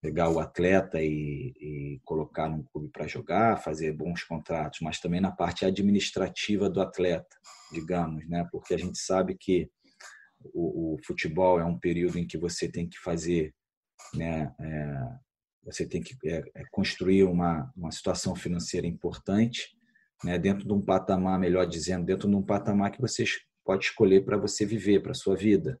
[0.00, 5.20] pegar o atleta e, e colocar num clube para jogar, fazer bons contratos, mas também
[5.20, 7.36] na parte administrativa do atleta,
[7.72, 8.46] digamos, né?
[8.50, 9.68] porque a gente sabe que
[10.54, 13.52] o, o futebol é um período em que você tem que fazer
[14.14, 15.18] né, é,
[15.70, 19.76] você tem que é, é, construir uma, uma situação financeira importante,
[20.24, 23.24] né, dentro de um patamar, melhor dizendo, dentro de um patamar que você
[23.64, 25.78] pode escolher para você viver, para a sua vida.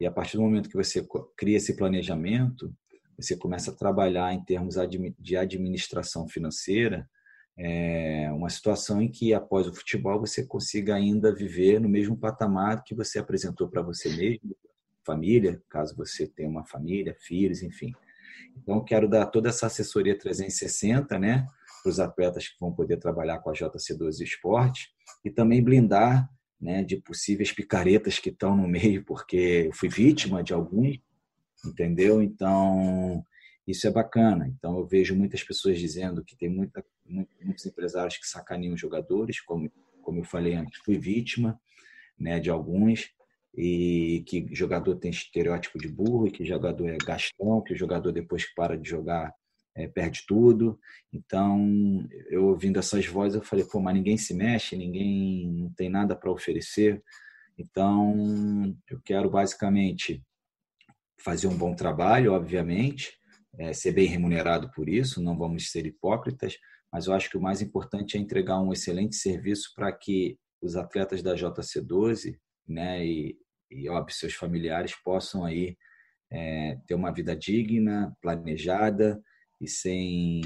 [0.00, 1.06] E a partir do momento que você
[1.36, 2.72] cria esse planejamento,
[3.18, 4.76] você começa a trabalhar em termos
[5.18, 7.08] de administração financeira,
[7.58, 12.84] é uma situação em que após o futebol você consiga ainda viver no mesmo patamar
[12.84, 14.54] que você apresentou para você mesmo,
[15.04, 17.94] família, caso você tenha uma família, filhos, enfim.
[18.56, 21.46] Então quero dar toda essa assessoria 360, né,
[21.82, 24.88] para os atletas que vão poder trabalhar com a JC12 Esporte
[25.24, 26.28] e também blindar,
[26.60, 30.98] né, de possíveis picaretas que estão no meio, porque eu fui vítima de alguns,
[31.64, 32.22] entendeu?
[32.22, 33.24] Então
[33.66, 34.46] isso é bacana.
[34.46, 39.70] Então, eu vejo muitas pessoas dizendo que tem muita, muitos empresários que sacaneam jogadores, como,
[40.02, 41.58] como eu falei antes, fui vítima
[42.18, 43.10] né, de alguns,
[43.56, 48.12] e que jogador tem estereótipo de burro, e que jogador é gastão, que o jogador,
[48.12, 49.32] depois que para de jogar,
[49.74, 50.78] é, perde tudo.
[51.12, 55.88] Então, eu ouvindo essas vozes, eu falei, pô, mas ninguém se mexe, ninguém não tem
[55.88, 57.02] nada para oferecer.
[57.58, 60.22] Então, eu quero basicamente
[61.18, 63.18] fazer um bom trabalho, obviamente,
[63.58, 66.58] é, ser bem remunerado por isso, não vamos ser hipócritas,
[66.92, 70.76] mas eu acho que o mais importante é entregar um excelente serviço para que os
[70.76, 72.38] atletas da JC12,
[72.68, 73.36] né, e,
[73.70, 75.76] e óbvio, seus familiares possam aí
[76.30, 79.20] é, ter uma vida digna, planejada
[79.60, 80.42] e sem,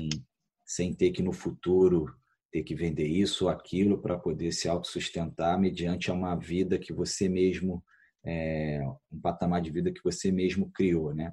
[0.66, 2.14] sem ter que no futuro
[2.50, 7.28] ter que vender isso ou aquilo para poder se autossustentar mediante uma vida que você
[7.28, 7.82] mesmo,
[8.24, 11.32] é, um patamar de vida que você mesmo criou, né?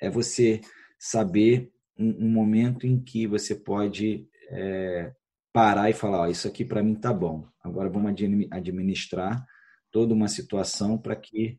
[0.00, 0.60] É você
[0.98, 5.12] saber um, um momento em que você pode é,
[5.52, 7.46] parar e falar: oh, isso aqui para mim tá bom.
[7.62, 8.10] Agora vamos
[8.50, 9.46] administrar
[9.90, 11.58] toda uma situação para que,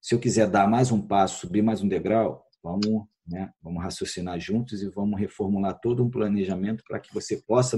[0.00, 4.38] se eu quiser dar mais um passo, subir mais um degrau, vamos, né, vamos raciocinar
[4.40, 7.76] juntos e vamos reformular todo um planejamento para que você possa.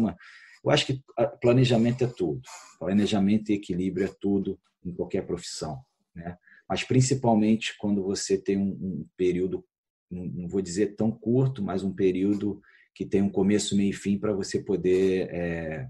[0.64, 1.02] Eu acho que
[1.40, 2.40] planejamento é tudo.
[2.78, 5.80] Planejamento e equilíbrio é tudo em qualquer profissão,
[6.14, 6.36] né?
[6.68, 9.64] Mas principalmente quando você tem um, um período
[10.10, 12.60] não vou dizer tão curto, mas um período
[12.94, 15.88] que tem um começo, meio e fim para você poder, é,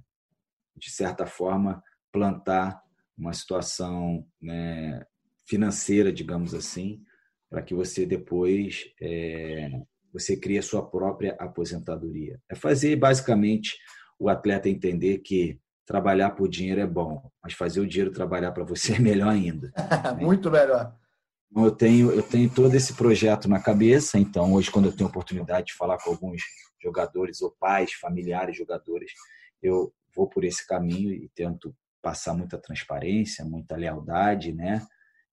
[0.77, 2.83] de certa forma, plantar
[3.17, 5.05] uma situação né,
[5.47, 7.03] financeira, digamos assim,
[7.49, 9.71] para que você depois é,
[10.13, 12.41] você crie a sua própria aposentadoria.
[12.49, 13.77] É fazer basicamente
[14.19, 18.65] o atleta entender que trabalhar por dinheiro é bom, mas fazer o dinheiro trabalhar para
[18.65, 19.73] você é melhor ainda.
[19.77, 20.25] Né?
[20.25, 20.95] Muito melhor.
[21.51, 25.09] Então, eu tenho, eu tenho todo esse projeto na cabeça, então hoje quando eu tenho
[25.09, 26.43] oportunidade de falar com alguns
[26.83, 29.13] jogadores ou pais, familiares, jogadores,
[29.63, 31.75] eu vou por esse caminho e tento
[32.05, 34.87] passar muita transparência, muita lealdade, né?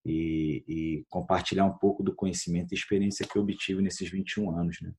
[0.06, 4.78] E, e compartilhar um pouco do conhecimento e experiência que eu obtive nesses 21 anos,
[4.82, 4.94] né?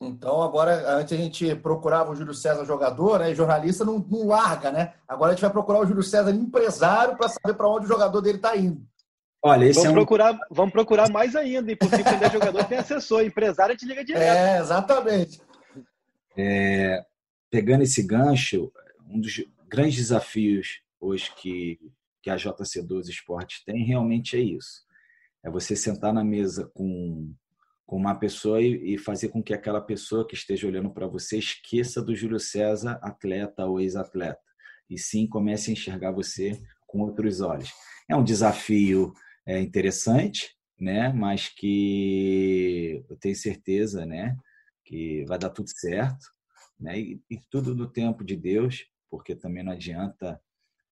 [0.00, 3.32] Então, agora, antes a gente procurava o Júlio César jogador, né?
[3.32, 4.94] E jornalista não, não larga, né?
[5.06, 8.20] Agora a gente vai procurar o Júlio César empresário para saber para onde o jogador
[8.22, 8.80] dele está indo.
[9.42, 9.94] Olha, esse vamos, é um...
[9.94, 14.22] procurar, vamos procurar mais ainda, porque quando é jogador tem assessor, empresário te liga direto.
[14.22, 15.42] É, exatamente.
[16.36, 17.04] É,
[17.50, 18.72] pegando esse gancho,
[19.08, 21.78] um dos grandes desafios hoje que,
[22.22, 24.84] que a JC12 Esportes tem realmente é isso.
[25.42, 27.34] É você sentar na mesa com,
[27.86, 31.38] com uma pessoa e, e fazer com que aquela pessoa que esteja olhando para você
[31.38, 34.40] esqueça do Júlio César, atleta ou ex-atleta,
[34.88, 37.72] e sim comece a enxergar você com outros olhos.
[38.08, 39.14] É um desafio
[39.46, 41.12] é, interessante, né?
[41.12, 44.36] Mas que eu tenho certeza, né?
[44.84, 46.26] Que vai dar tudo certo,
[46.78, 46.98] né?
[46.98, 50.40] E, e tudo no tempo de Deus, porque também não adianta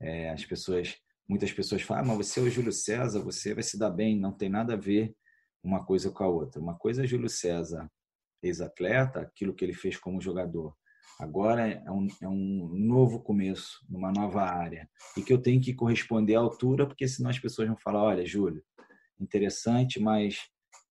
[0.00, 0.96] é, as pessoas,
[1.28, 4.18] muitas pessoas falam, ah, mas você é o Júlio César, você vai se dar bem,
[4.18, 5.14] não tem nada a ver
[5.62, 6.60] uma coisa com a outra.
[6.60, 7.90] Uma coisa é Júlio César,
[8.42, 10.74] ex-atleta, aquilo que ele fez como jogador.
[11.20, 14.88] Agora é um, é um novo começo, numa nova área.
[15.16, 18.24] E que eu tenho que corresponder à altura, porque senão as pessoas vão falar: olha,
[18.24, 18.62] Júlio,
[19.18, 20.38] interessante, mas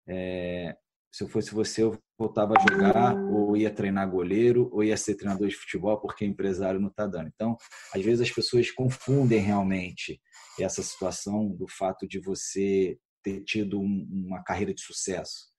[0.06, 0.76] é,
[1.12, 5.14] se eu fosse você, eu voltava a jogar, ou ia treinar goleiro, ou ia ser
[5.14, 7.30] treinador de futebol, porque empresário não está dando.
[7.34, 7.56] Então,
[7.94, 10.18] às vezes as pessoas confundem realmente
[10.58, 15.52] essa situação do fato de você ter tido uma carreira de sucesso.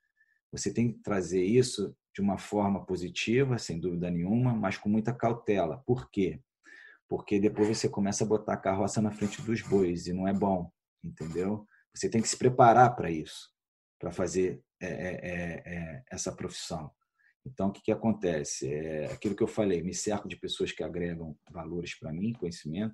[0.52, 5.14] Você tem que trazer isso de uma forma positiva, sem dúvida nenhuma, mas com muita
[5.14, 5.84] cautela.
[5.86, 6.42] Por quê?
[7.08, 10.34] Porque depois você começa a botar a carroça na frente dos bois e não é
[10.34, 10.72] bom,
[11.04, 11.68] entendeu?
[11.94, 13.53] Você tem que se preparar para isso,
[14.04, 16.92] para fazer é, é, é, essa profissão.
[17.46, 18.70] Então, o que, que acontece?
[18.70, 22.94] É aquilo que eu falei, me cerco de pessoas que agregam valores para mim, conhecimento,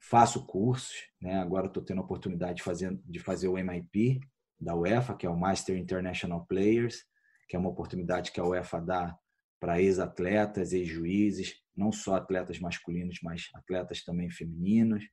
[0.00, 1.38] faço cursos, né?
[1.38, 4.20] agora estou tendo a oportunidade de fazer, de fazer o MIP
[4.60, 7.04] da UEFA, que é o Master International Players,
[7.48, 9.16] que é uma oportunidade que a UEFA dá
[9.60, 15.04] para ex-atletas, ex-juízes, não só atletas masculinos, mas atletas também femininos,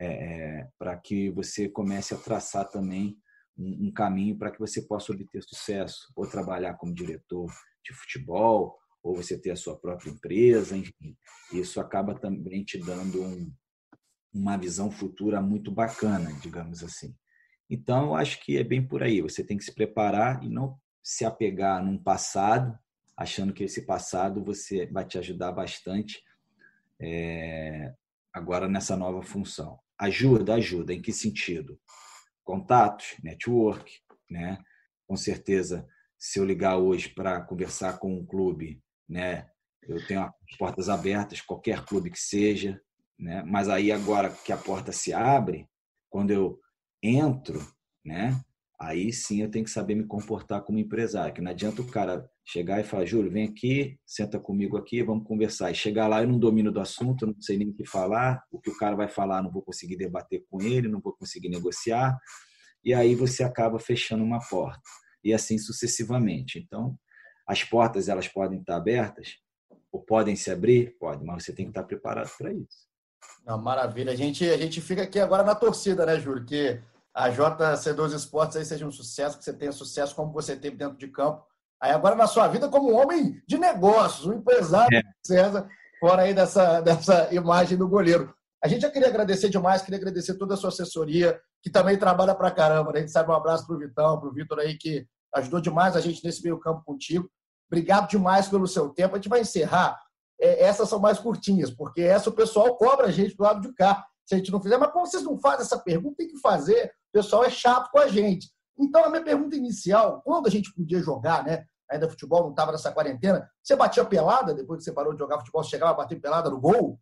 [0.00, 3.18] é, para que você comece a traçar também
[3.58, 7.50] um, um caminho para que você possa obter sucesso, ou trabalhar como diretor
[7.84, 11.16] de futebol, ou você ter a sua própria empresa, enfim.
[11.52, 13.52] Isso acaba também te dando um,
[14.32, 17.14] uma visão futura muito bacana, digamos assim.
[17.70, 19.20] Então, eu acho que é bem por aí.
[19.20, 22.78] Você tem que se preparar e não se apegar num passado,
[23.16, 26.22] achando que esse passado você vai te ajudar bastante
[27.00, 27.92] é,
[28.32, 29.78] agora nessa nova função.
[29.98, 30.94] Ajuda, ajuda.
[30.94, 31.78] Em que sentido?
[32.48, 34.56] Contatos, network, né?
[35.06, 35.86] Com certeza,
[36.18, 39.46] se eu ligar hoje para conversar com um clube, né?
[39.82, 42.80] Eu tenho as portas abertas, qualquer clube que seja,
[43.18, 43.42] né?
[43.42, 45.68] Mas aí agora que a porta se abre,
[46.08, 46.58] quando eu
[47.02, 47.60] entro,
[48.02, 48.40] né?
[48.80, 52.26] Aí sim eu tenho que saber me comportar como empresário, que não adianta o cara
[52.48, 55.70] chegar e falar, Júlio, vem aqui, senta comigo aqui, vamos conversar.
[55.70, 58.58] E chegar lá eu não domino do assunto, não sei nem o que falar, o
[58.58, 62.18] que o cara vai falar não vou conseguir debater com ele, não vou conseguir negociar,
[62.82, 64.80] e aí você acaba fechando uma porta.
[65.22, 66.58] E assim sucessivamente.
[66.58, 66.96] Então,
[67.46, 69.36] as portas elas podem estar abertas,
[69.92, 72.88] ou podem se abrir, pode, mas você tem que estar preparado para isso.
[73.44, 74.12] Não, maravilha.
[74.12, 76.46] A gente, a gente fica aqui agora na torcida, né, Júlio?
[76.46, 76.80] Que
[77.12, 80.96] a JC2 Esportes aí seja um sucesso, que você tenha sucesso como você teve dentro
[80.96, 81.44] de campo.
[81.80, 85.02] Aí agora na sua vida como um homem de negócios, um empresário, é.
[85.24, 85.68] César,
[86.00, 88.34] fora aí dessa, dessa imagem do goleiro.
[88.62, 92.34] A gente já queria agradecer demais, queria agradecer toda a sua assessoria, que também trabalha
[92.34, 92.92] pra caramba.
[92.92, 92.98] Né?
[92.98, 96.24] A gente sabe um abraço pro Vitão, pro Vitor aí, que ajudou demais a gente
[96.24, 97.30] nesse meio campo contigo.
[97.70, 99.14] Obrigado demais pelo seu tempo.
[99.14, 99.96] A gente vai encerrar
[100.40, 103.74] é, essas são mais curtinhas, porque essa o pessoal cobra a gente do lado de
[103.74, 104.06] cá.
[104.24, 106.92] Se a gente não fizer, mas como vocês não fazem essa pergunta, tem que fazer.
[107.08, 108.50] O pessoal é chato com a gente.
[108.78, 111.64] Então, a minha pergunta inicial, quando a gente podia jogar, né?
[111.90, 115.38] Ainda futebol não estava nessa quarentena, você batia pelada depois que você parou de jogar
[115.38, 115.64] futebol?
[115.64, 117.00] Você chegava a bater pelada no gol?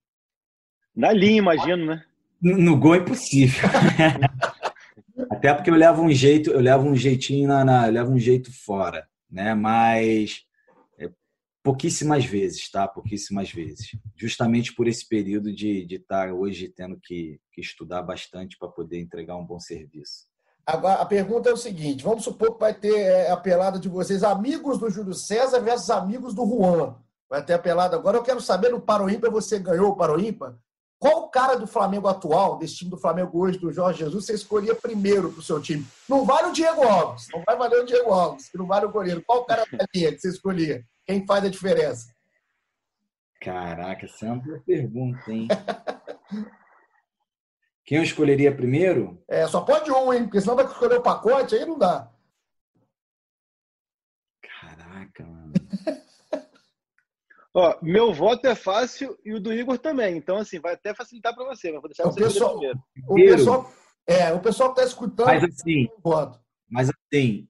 [0.94, 2.04] Na linha, imagino, né?
[2.40, 3.68] No, no gol é impossível.
[5.30, 8.18] Até porque eu levo um jeito, eu levo um jeitinho na, na eu levo um
[8.18, 9.54] jeito fora, né?
[9.54, 10.46] Mas
[11.66, 12.86] pouquíssimas vezes, tá?
[12.86, 13.90] Pouquíssimas vezes.
[14.14, 19.00] Justamente por esse período de estar tá hoje tendo que, que estudar bastante para poder
[19.00, 20.28] entregar um bom serviço.
[20.66, 23.88] Agora, a pergunta é o seguinte: vamos supor que vai ter é, a pelada de
[23.88, 26.96] vocês, amigos do Júlio César versus amigos do Juan.
[27.30, 28.16] Vai ter a pelada agora.
[28.16, 30.58] Eu quero saber no Paroímpa, você ganhou o Paroímpa.
[30.98, 34.74] Qual cara do Flamengo atual, desse time do Flamengo hoje, do Jorge Jesus, você escolhia
[34.74, 35.86] primeiro para o seu time?
[36.08, 38.90] Não vale o Diego Alves, não vai valer o Diego Alves, que não vale o
[38.90, 39.22] goleiro.
[39.26, 40.84] Qual cara da linha que você escolhia?
[41.04, 42.08] Quem faz a diferença?
[43.42, 45.48] Caraca, essa é uma boa pergunta, hein?
[47.86, 49.22] Quem eu escolheria primeiro?
[49.28, 50.24] É, só pode um, hein?
[50.24, 52.10] Porque senão vai escolher o pacote, aí não dá.
[54.42, 55.52] Caraca, mano.
[57.54, 60.16] Ó, meu voto é fácil e o do Igor também.
[60.16, 61.70] Então, assim, vai até facilitar para você.
[61.70, 62.80] Mas vou deixar o você pessoal, primeiro.
[63.06, 63.72] O pessoal,
[64.06, 65.26] é, o pessoal que está escutando.
[65.28, 66.40] Mas assim, voto.
[66.68, 67.48] mas assim,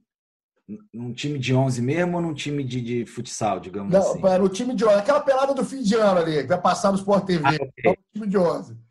[0.93, 4.21] num time de 11 mesmo ou num time de, de futsal, digamos Não, assim?
[4.21, 4.95] Não, no time de 11.
[4.97, 7.43] Aquela pelada do fim de ano ali, que vai passar no Sport TV.
[7.43, 7.69] Ah, okay.
[7.87, 8.86] É o time de 11.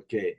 [0.00, 0.38] Ok.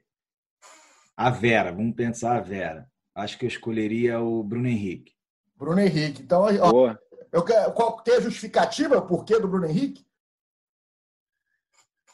[1.16, 2.92] A Vera, vamos pensar a Vera.
[3.14, 5.14] Acho que eu escolheria o Bruno Henrique.
[5.56, 6.24] Bruno Henrique.
[6.24, 6.96] Então, ó,
[7.32, 10.04] eu quero, qual, tem a justificativa por que do Bruno Henrique?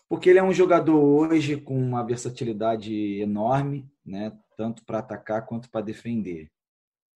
[0.09, 4.37] Porque ele é um jogador hoje com uma versatilidade enorme, né?
[4.57, 6.51] tanto para atacar quanto para defender.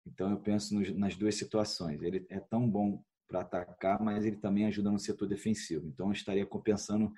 [0.06, 2.00] Então, eu penso nas duas situações.
[2.02, 5.88] Ele é tão bom para atacar, mas ele também ajuda no setor defensivo.
[5.88, 7.12] Então, eu estaria compensando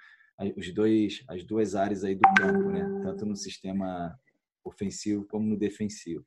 [0.56, 2.84] os dois, as duas áreas aí do campo, né?
[3.02, 4.18] tanto no sistema
[4.64, 6.24] ofensivo como no defensivo.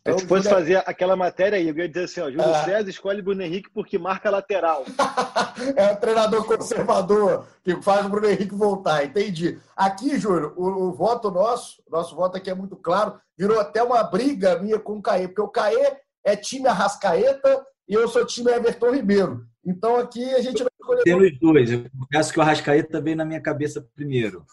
[0.00, 2.64] Então, se fosse fazer aquela matéria aí, eu ia dizer assim, ó, Júlio ah.
[2.64, 4.84] César escolhe Bruno Henrique porque marca lateral.
[5.76, 9.58] é o treinador conservador que faz o Bruno Henrique voltar, entendi.
[9.76, 14.02] Aqui, Júlio, o, o, voto nosso, nosso voto aqui é muito claro, virou até uma
[14.04, 18.52] briga minha com o Caê, porque o Caê é time Arrascaeta e eu sou time
[18.52, 19.44] Everton Ribeiro.
[19.64, 21.02] Então aqui a gente vai escolher...
[21.02, 24.44] Tem os dois, eu confesso que o Arrascaeta veio na minha cabeça primeiro.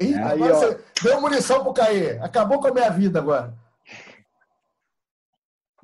[0.00, 0.22] Ih, é.
[0.22, 0.76] aí, ó.
[1.02, 3.54] deu munição pro Caê, acabou com a minha vida agora.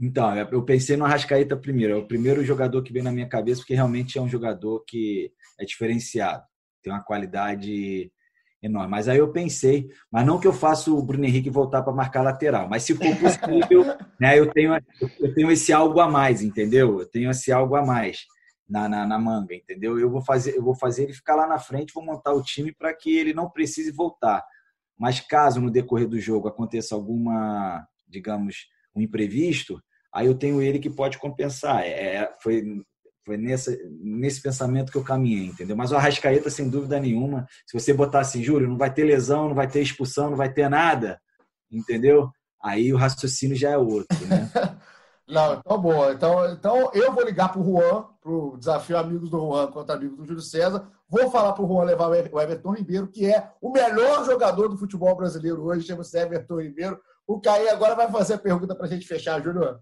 [0.00, 1.94] Então, eu pensei no Arrascaeta primeiro.
[1.94, 5.32] É o primeiro jogador que veio na minha cabeça, porque realmente é um jogador que
[5.58, 6.42] é diferenciado,
[6.82, 8.10] tem uma qualidade
[8.60, 8.90] enorme.
[8.90, 12.22] Mas aí eu pensei, mas não que eu faça o Bruno Henrique voltar para marcar
[12.22, 13.84] lateral, mas se for possível,
[14.18, 14.74] né, eu, tenho,
[15.20, 17.00] eu tenho esse algo a mais, entendeu?
[17.00, 18.26] Eu tenho esse algo a mais
[18.68, 19.98] na, na, na manga, entendeu?
[19.98, 22.72] Eu vou fazer, eu vou fazer ele ficar lá na frente, vou montar o time
[22.72, 24.44] para que ele não precise voltar.
[24.98, 29.80] Mas caso no decorrer do jogo aconteça alguma, digamos, um imprevisto,
[30.12, 31.82] aí eu tenho ele que pode compensar.
[31.82, 32.82] É, é, foi
[33.26, 35.74] foi nessa, nesse pensamento que eu caminhei, entendeu?
[35.74, 39.48] Mas o Arrascaeta, sem dúvida nenhuma, se você botar assim, Júlio, não vai ter lesão,
[39.48, 41.18] não vai ter expulsão, não vai ter nada,
[41.72, 42.30] entendeu?
[42.64, 44.50] aí o raciocínio já é outro, né?
[45.26, 46.10] Não, então bom.
[46.10, 49.94] Então, então eu vou ligar para o Juan, para o desafio Amigos do Juan contra
[49.94, 50.86] Amigos do Júlio César.
[51.08, 54.76] Vou falar para o Juan levar o Everton Ribeiro, que é o melhor jogador do
[54.76, 57.00] futebol brasileiro hoje, chama-se Everton Ribeiro.
[57.26, 59.78] O Caí agora vai fazer a pergunta para a gente fechar, Júlio.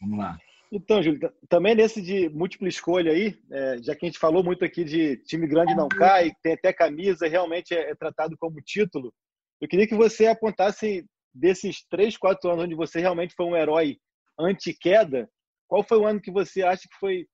[0.00, 0.36] Vamos lá.
[0.72, 4.64] Então, Júlio, também nesse de múltipla escolha aí, é, já que a gente falou muito
[4.64, 9.12] aqui de time grande não cai, tem até camisa, realmente é, é tratado como título,
[9.60, 13.98] eu queria que você apontasse desses três, quatro anos onde você realmente foi um herói
[14.44, 15.28] anti-queda,
[15.68, 17.26] qual foi o ano que você acha que foi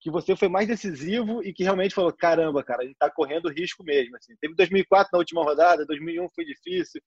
[0.00, 3.48] que você foi mais decisivo e que realmente falou, caramba, cara, a gente está correndo
[3.48, 4.16] risco mesmo.
[4.16, 4.36] Assim.
[4.40, 7.00] Teve 2004 na última rodada, 2001 foi difícil.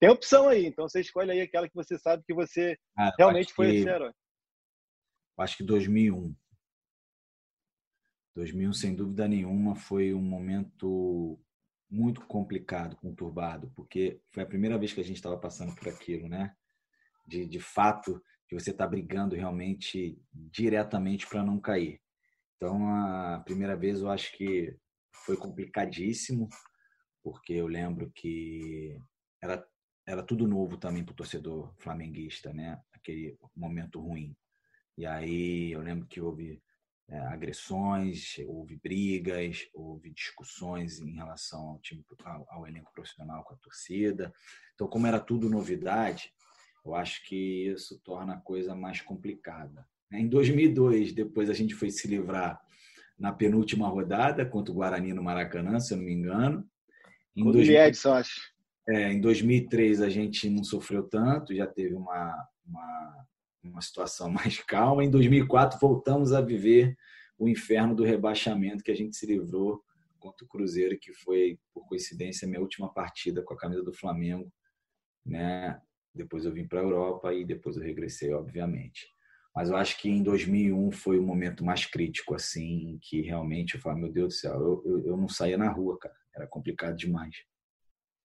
[0.00, 3.52] Tem opção aí, então você escolhe aí aquela que você sabe que você ah, realmente
[3.52, 4.12] foi que, esse herói.
[5.38, 6.34] Acho que 2001.
[8.34, 11.38] 2001, sem dúvida nenhuma, foi um momento
[11.90, 16.28] muito complicado, conturbado, porque foi a primeira vez que a gente estava passando por aquilo,
[16.28, 16.54] né?
[17.26, 22.00] De, de fato, que você está brigando realmente diretamente para não cair.
[22.56, 24.76] Então, a primeira vez eu acho que
[25.24, 26.48] foi complicadíssimo,
[27.22, 28.98] porque eu lembro que
[29.40, 29.64] era,
[30.04, 32.76] era tudo novo também para o torcedor flamenguista, né?
[32.92, 34.36] Aquele momento ruim.
[34.98, 36.60] E aí eu lembro que houve
[37.08, 43.54] é, agressões, houve brigas, houve discussões em relação ao time, ao, ao elenco profissional com
[43.54, 44.32] a torcida.
[44.74, 46.34] Então, como era tudo novidade,
[46.84, 49.86] eu acho que isso torna a coisa mais complicada.
[50.12, 52.60] Em 2002, depois a gente foi se livrar
[53.18, 56.66] na penúltima rodada contra o Guarani no Maracanã, se eu não me engano.
[57.36, 58.40] Em o 2000, Edson, acho.
[58.88, 62.34] É, em 2003 a gente não sofreu tanto, já teve uma,
[62.66, 63.26] uma,
[63.62, 65.04] uma situação mais calma.
[65.04, 66.96] Em 2004 voltamos a viver
[67.38, 69.82] o inferno do rebaixamento que a gente se livrou
[70.18, 74.52] contra o Cruzeiro, que foi, por coincidência, minha última partida com a camisa do Flamengo,
[75.24, 75.80] né?
[76.14, 79.06] Depois eu vim para a Europa e depois eu regressei, obviamente.
[79.54, 83.80] Mas eu acho que em 2001 foi o momento mais crítico, assim, que realmente eu
[83.80, 86.14] falei, meu Deus do céu, eu, eu, eu não saía na rua, cara.
[86.34, 87.34] Era complicado demais.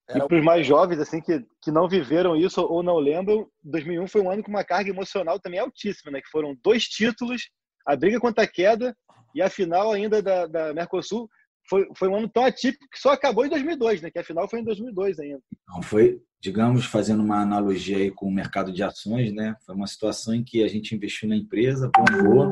[0.07, 4.07] E para os mais jovens, assim, que, que não viveram isso ou não lembram, 2001
[4.07, 6.21] foi um ano com uma carga emocional também altíssima, né?
[6.21, 7.49] Que foram dois títulos,
[7.87, 8.95] a briga contra a queda
[9.33, 11.27] e a final ainda da, da Mercosul
[11.67, 14.11] foi, foi um ano tão atípico que só acabou em 2002, né?
[14.11, 15.41] Que a final foi em 2002 ainda.
[15.67, 19.55] Não, foi, digamos, fazendo uma analogia aí com o mercado de ações, né?
[19.65, 22.43] Foi uma situação em que a gente investiu na empresa, bombou,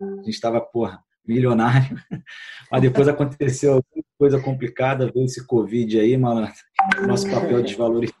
[0.00, 1.94] a gente estava, porra, milionário,
[2.72, 3.84] mas depois aconteceu
[4.18, 6.54] coisa complicada, veio esse Covid aí, malandro,
[7.06, 8.16] nosso papel desvalorizou.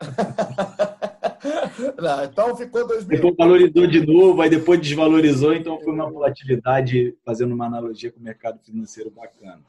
[2.00, 3.08] Não, então ficou 2000.
[3.08, 8.20] Depois valorizou de novo, aí depois desvalorizou, então foi uma volatilidade, fazendo uma analogia com
[8.20, 9.60] o mercado financeiro bacana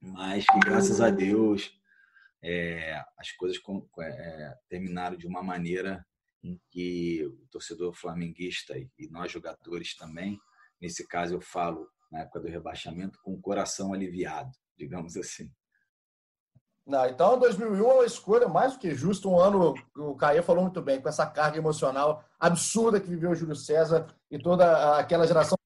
[0.00, 1.72] mas que graças a Deus
[2.42, 6.04] é, as coisas com, é, terminaram de uma maneira
[6.42, 10.38] em que o torcedor flamenguista e, nós jogadores também,
[10.80, 15.50] nesse caso eu falo na época do rebaixamento, com o coração aliviado, digamos assim.
[16.86, 20.62] Não, então 2001 é uma escolha mais do que justa, um ano, o Caio falou
[20.62, 25.26] muito bem, com essa carga emocional absurda que viveu o Júlio César e toda aquela
[25.26, 25.56] geração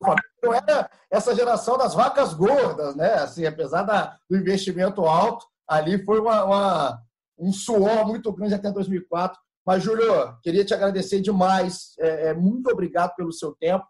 [0.43, 3.15] não era essa geração das vacas gordas, né?
[3.15, 3.83] Assim, apesar
[4.29, 7.03] do investimento alto, ali foi uma, uma,
[7.39, 9.39] um suor muito grande até 2004.
[9.67, 11.95] Mas, Júlio, queria te agradecer demais.
[11.99, 13.87] É, é, muito obrigado pelo seu tempo.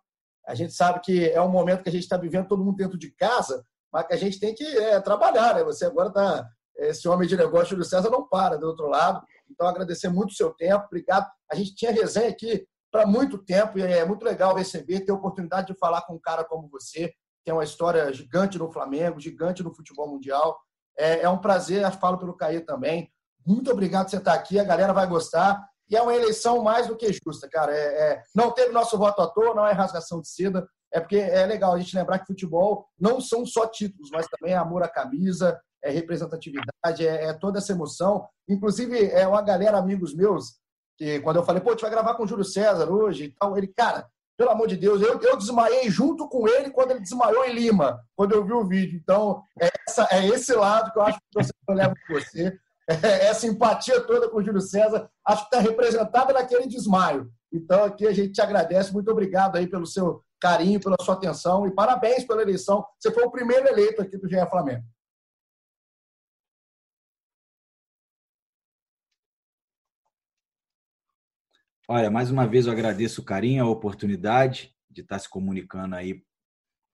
[0.47, 2.99] A gente sabe que é um momento que a gente está vivendo todo mundo dentro
[2.99, 5.65] de casa, mas que a gente tem que é, trabalhar, né?
[5.65, 6.47] Você agora está
[6.77, 9.25] esse homem de negócio, Júlio César, não para do outro lado.
[9.51, 11.27] Então, agradecer muito o seu tempo, obrigado.
[11.51, 15.15] A gente tinha resenha aqui para muito tempo e é muito legal receber, ter a
[15.15, 17.13] oportunidade de falar com um cara como você,
[17.45, 20.59] que é uma história gigante no Flamengo, gigante no futebol mundial.
[20.99, 23.11] É, é um prazer, falo pelo Caí também.
[23.47, 25.63] Muito obrigado por você estar aqui, a galera vai gostar.
[25.91, 27.73] E é uma eleição mais do que justa, cara.
[27.73, 30.67] É, é, não teve nosso voto à toa, não é rasgação de seda.
[30.93, 34.55] É porque é legal a gente lembrar que futebol não são só títulos, mas também
[34.55, 38.27] é amor à camisa, é representatividade, é, é, toda essa emoção.
[38.49, 40.55] Inclusive, é uma galera, amigos meus,
[40.97, 43.31] que quando eu falei, pô, a gente vai gravar com o Júlio César hoje e
[43.33, 44.07] tal, ele, cara,
[44.37, 48.01] pelo amor de Deus, eu, eu desmaiei junto com ele quando ele desmaiou em Lima,
[48.17, 48.99] quando eu vi o vídeo.
[49.03, 52.59] Então, é, essa, é esse lado que eu acho que você leva com você.
[52.89, 57.31] É, essa empatia toda com o Júlio César, acho que está representada naquele desmaio.
[57.53, 58.93] Então, aqui a gente te agradece.
[58.93, 62.85] Muito obrigado aí pelo seu carinho, pela sua atenção e parabéns pela eleição.
[62.99, 64.83] Você foi o primeiro eleito aqui do GE Flamengo.
[71.87, 76.25] Olha, mais uma vez eu agradeço o carinho, a oportunidade de estar se comunicando aí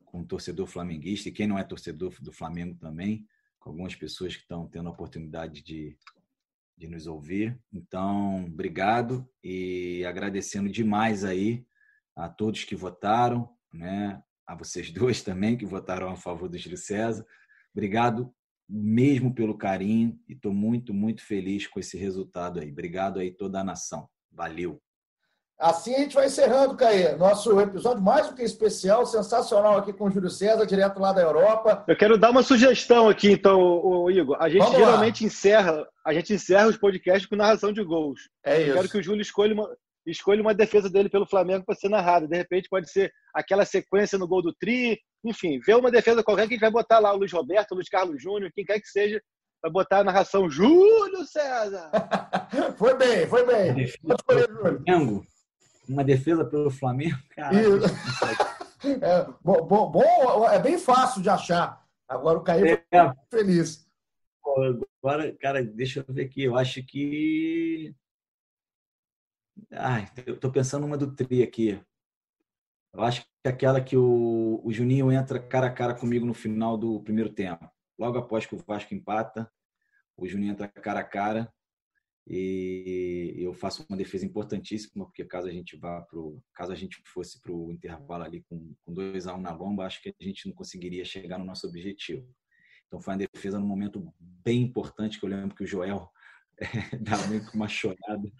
[0.05, 3.25] com o torcedor flamenguista e quem não é torcedor do Flamengo também,
[3.61, 5.97] com algumas pessoas que estão tendo a oportunidade de,
[6.77, 7.57] de nos ouvir.
[7.73, 11.65] Então, obrigado e agradecendo demais aí
[12.17, 14.21] a todos que votaram, né?
[14.45, 17.25] A vocês dois também que votaram a favor do Júlio César.
[17.73, 18.35] Obrigado
[18.69, 22.73] mesmo pelo carinho e estou muito, muito feliz com esse resultado aí.
[22.73, 24.11] Obrigado aí toda a nação.
[24.33, 24.79] Valeu.
[25.59, 27.15] Assim a gente vai encerrando, Caê.
[27.17, 31.21] Nosso episódio mais do que especial, sensacional aqui com o Júlio César, direto lá da
[31.21, 31.85] Europa.
[31.87, 34.39] Eu quero dar uma sugestão aqui, então, o Igor.
[34.41, 35.27] A gente Vamos geralmente lá.
[35.27, 38.21] encerra, a gente encerra os podcasts com narração de gols.
[38.43, 38.73] É Eu isso.
[38.75, 39.69] quero que o Júlio escolha uma,
[40.07, 42.27] escolha uma defesa dele pelo Flamengo para ser narrada.
[42.27, 46.47] De repente pode ser aquela sequência no gol do Tri, enfim, vê uma defesa qualquer
[46.49, 48.81] que a gente vai botar lá o Luiz Roberto, o Luiz Carlos Júnior, quem quer
[48.81, 49.21] que seja,
[49.63, 51.91] vai botar a narração Júlio César.
[52.77, 53.87] foi bem, foi bem.
[54.27, 55.25] Flamengo
[55.91, 57.57] uma defesa pelo Flamengo, cara.
[58.83, 61.87] É, bom, bom, bom, é bem fácil de achar.
[62.09, 63.87] Agora o Caio é, feliz.
[64.43, 66.45] Agora, cara, deixa eu ver aqui.
[66.45, 67.95] Eu acho que.
[69.71, 71.79] Ai, eu tô pensando numa do Tri aqui.
[72.95, 76.33] Eu acho que é aquela que o, o Juninho entra cara a cara comigo no
[76.33, 77.71] final do primeiro tempo.
[78.01, 79.53] Logo após que o Vasco empata,
[80.17, 81.53] o Juninho entra cara a cara
[82.27, 87.03] e eu faço uma defesa importantíssima porque caso a gente vá pro caso a gente
[87.07, 90.15] fosse para o intervalo ali com, com 2 a 1 um na bomba acho que
[90.19, 92.29] a gente não conseguiria chegar no nosso objetivo
[92.87, 96.09] então foi uma defesa num momento bem importante que eu lembro que o Joel
[96.59, 98.31] é, dá muito uma chorada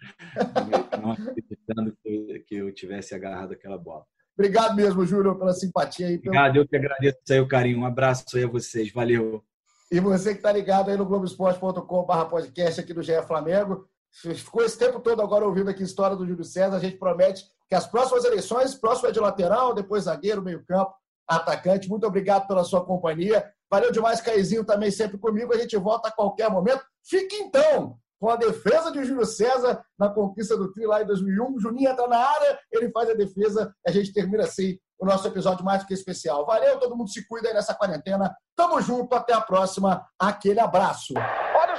[1.01, 6.15] não acreditando que, que eu tivesse agarrado aquela bola Obrigado mesmo, Júlio, pela simpatia aí.
[6.15, 7.79] Obrigado, eu que agradeço aí o carinho.
[7.79, 8.91] Um abraço aí a vocês.
[8.91, 9.43] Valeu.
[9.91, 14.77] E você que está ligado aí no Globoesporte.com.br podcast aqui do GE Flamengo, ficou esse
[14.77, 16.77] tempo todo agora ouvindo aqui a história do Júlio César.
[16.77, 20.93] A gente promete que as próximas eleições, próximo é de lateral, depois zagueiro, meio-campo,
[21.27, 21.89] atacante.
[21.89, 23.45] Muito obrigado pela sua companhia.
[23.69, 25.53] Valeu demais, Caizinho, também sempre comigo.
[25.53, 26.85] A gente volta a qualquer momento.
[27.03, 31.59] Fique então com a defesa de Júlio César na conquista do Tri lá em 2001.
[31.59, 35.65] Juninho entra na área, ele faz a defesa a gente termina assim o nosso episódio
[35.65, 36.45] mais que especial.
[36.45, 38.35] Valeu, todo mundo se cuida aí nessa quarentena.
[38.55, 40.05] Tamo junto, até a próxima.
[40.19, 41.15] Aquele abraço.
[41.59, 41.70] Olha